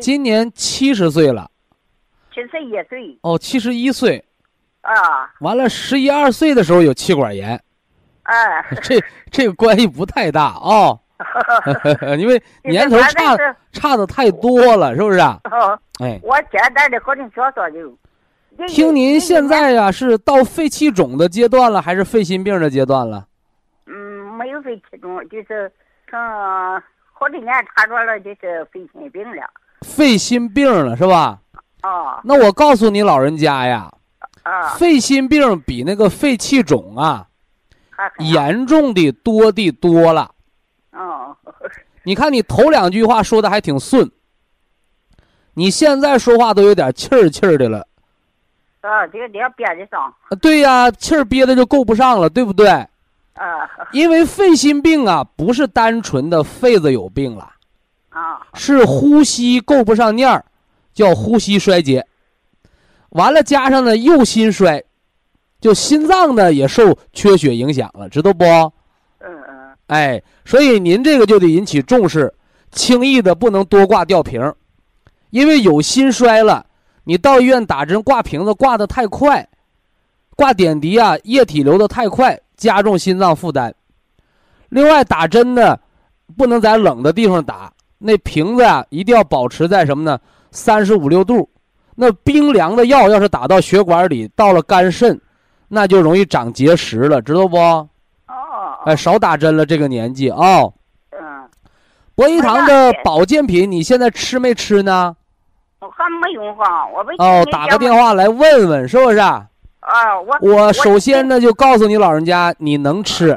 [0.00, 1.50] 今年七十岁了。
[2.32, 3.18] 七十一岁。
[3.22, 4.22] 哦，七十一岁。
[4.82, 5.32] 啊。
[5.40, 7.58] 完了，十一二岁的时候有气管炎。
[8.24, 8.64] 哎。
[8.82, 10.98] 这这个关系不太大哦。
[12.18, 13.36] 因为年头差
[13.72, 15.40] 差的太多了，是不是啊？
[16.00, 16.20] 哎。
[16.22, 17.96] 我简单的和您说说就。
[18.66, 23.26] 听您现在呀，是到肺气肿的阶段了，还是肺心病的阶段了？
[23.86, 23.94] 嗯，
[24.34, 25.72] 没有肺气肿，就是。
[26.12, 26.82] 嗯，
[27.12, 29.42] 好几年查着了，就是肺心病了。
[29.80, 31.38] 肺心病了是吧？
[31.82, 32.20] 哦。
[32.22, 33.90] 那我告诉你老人家呀，
[34.42, 37.26] 啊，肺心病比那个肺气肿啊，
[38.18, 40.30] 严重的多的多了。
[40.92, 41.36] 哦，
[42.04, 44.10] 你看你头两句话说的还挺顺，
[45.54, 47.86] 你现在说话都有点气儿气儿的了。
[48.82, 52.86] 啊，这个得要憋得上，啊对呀，气儿憋的就够不上了，对不对？
[53.34, 57.50] 啊 因为肺心病啊，不是单纯的肺子有病了，
[58.10, 60.44] 啊是呼吸够不上念儿，
[60.92, 62.06] 叫呼吸衰竭。
[63.10, 64.82] 完了，加上呢右心衰，
[65.60, 68.44] 就心脏呢也受缺血影响了，知道不？
[68.44, 72.32] 嗯嗯哎，所以您这个就得引起重视，
[72.70, 74.40] 轻易的不能多挂吊瓶，
[75.30, 76.64] 因为有心衰了，
[77.04, 79.46] 你到医院打针挂瓶子挂的太快，
[80.34, 83.74] 挂点滴啊，液体流的太快，加重心脏负担。
[84.68, 85.76] 另外打针呢，
[86.36, 90.18] 不能在冷的地方打，那瓶子啊一定要保持在什么呢？
[90.52, 91.48] 三十五六度。
[91.94, 95.20] 那冰凉的药要是打到血管里，到了肝肾，
[95.68, 97.58] 那就容易长结石了，知道不？
[97.58, 97.88] 哦
[98.86, 100.62] 哎，少打针了，这个年纪啊、
[101.10, 101.48] 嗯，
[102.14, 105.14] 博一堂的保健品，你现在吃没吃呢？
[105.80, 109.18] 我还没用哈，我没哦，打个电话来问问，是不是？
[109.18, 109.46] 啊，
[109.82, 113.30] 我我首先呢就告诉你老人家，你能吃，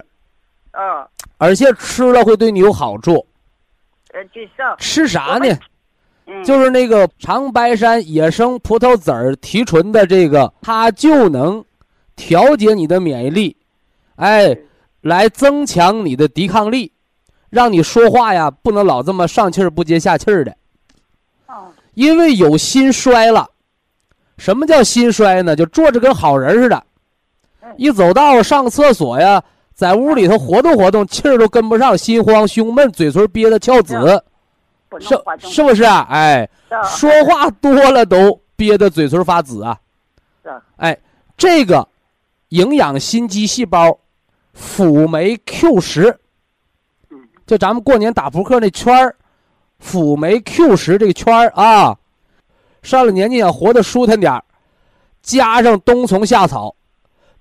[0.73, 3.25] 嗯而且吃了会对你有好处。
[4.13, 5.57] 呃就是吃啥呢？
[6.27, 11.63] 嗯就是那个长白山野生葡萄籽儿提纯的这个，它就能
[12.15, 13.57] 调节你的免疫力，
[14.15, 14.57] 哎，
[15.01, 16.91] 来增强你的抵抗力，
[17.49, 20.55] 让你说话呀不能老这么上气儿不接下气儿的。
[21.47, 23.49] 哦因为有心衰了。
[24.37, 25.55] 什么叫心衰呢？
[25.55, 26.83] 就坐着跟好人似的，
[27.77, 33.95] 一走道上厕所呀，在屋里头活动活动，气儿都跟不上，心慌胸闷，嘴唇憋得翘紫，
[34.99, 36.07] 是是不是啊？
[36.09, 36.49] 哎，
[36.83, 39.77] 说话多了都憋得嘴唇发紫啊。
[40.43, 40.49] 是。
[40.77, 40.97] 哎，
[41.37, 41.87] 这个
[42.49, 43.97] 营养心肌细胞
[44.53, 46.19] 辅酶 Q 十，
[47.09, 47.19] 嗯。
[47.45, 49.15] 就咱们过年打扑克那圈儿，
[49.79, 51.97] 辅酶 Q 十这个圈儿啊，
[52.85, 54.43] 上了年纪想活得舒坦点儿，
[55.23, 56.75] 加上冬虫夏草，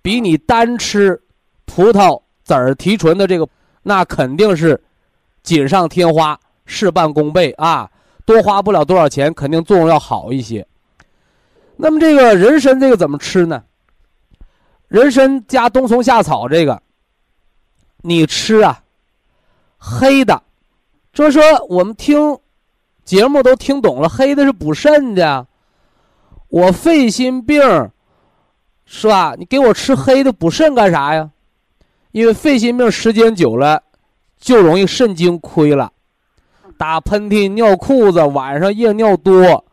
[0.01, 1.21] 比你单吃
[1.67, 3.47] 葡萄籽儿提纯的这个，
[3.83, 4.83] 那肯定是
[5.43, 7.91] 锦上添花，事半功倍啊！
[8.25, 10.67] 多花不了多少钱，肯定作用要好一些。
[11.77, 13.63] 那么这个人参这个怎么吃呢？
[14.89, 16.81] 人参加冬虫夏草这个，
[17.99, 18.83] 你吃啊，
[19.77, 20.43] 黑的，
[21.13, 22.39] 就是说我们听
[23.05, 25.47] 节目都听懂了，黑的是补肾的。
[26.49, 27.61] 我肺心病，
[28.87, 29.35] 是吧？
[29.39, 31.31] 你给我吃黑的补肾干啥呀？
[32.13, 33.83] 因为肺心病时间久了，
[34.39, 35.91] 就容易肾精亏了，
[36.79, 39.65] 打喷嚏、尿裤子，晚上夜尿多，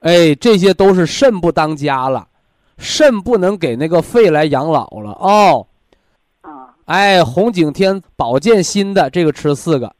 [0.00, 2.26] 哎，这些都是肾不当家了，
[2.78, 5.66] 肾不能给那个肺来养老了哦。
[6.40, 9.94] 啊哎，红景天保健心的这个吃四个，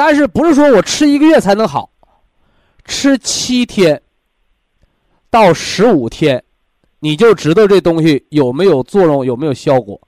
[0.00, 1.90] 但是不是说我吃一个月才能好，
[2.86, 4.00] 吃七天
[5.28, 6.42] 到十五天，
[7.00, 10.00] 你就知道这东西有没有作用，有没有效果，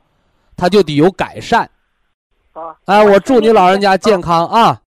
[0.57, 1.71] 它就得有改善。
[2.55, 4.81] 啊哎，我祝你老人家健康啊！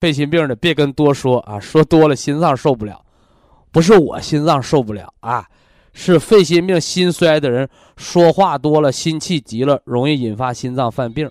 [0.00, 3.02] 肺心病的别跟多说啊，说多了心脏受不了，
[3.72, 5.46] 不是我心脏受不了啊，
[5.94, 7.66] 是肺心病心衰的人
[7.96, 11.30] 说话多了，心气急了，容易引发心脏犯病。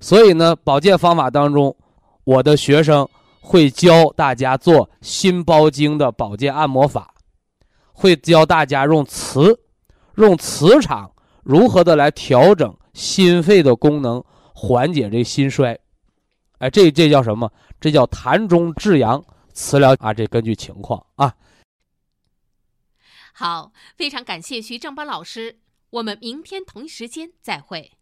[0.00, 1.76] 所以呢，保健方法当中，
[2.24, 3.08] 我的学生
[3.40, 7.14] 会教大家做心包经的保健按摩法，
[7.92, 9.60] 会教大家用磁，
[10.16, 11.12] 用磁场
[11.42, 15.78] 如何的来调整心肺的功能，缓解这心衰。
[16.58, 17.52] 哎，这这叫什么？
[17.80, 19.22] 这叫痰中治阳
[19.52, 20.14] 磁疗啊！
[20.14, 21.34] 这根据情况啊。
[23.34, 25.58] 好，非常感谢徐正邦老师，
[25.90, 27.93] 我们明天同一时间再会。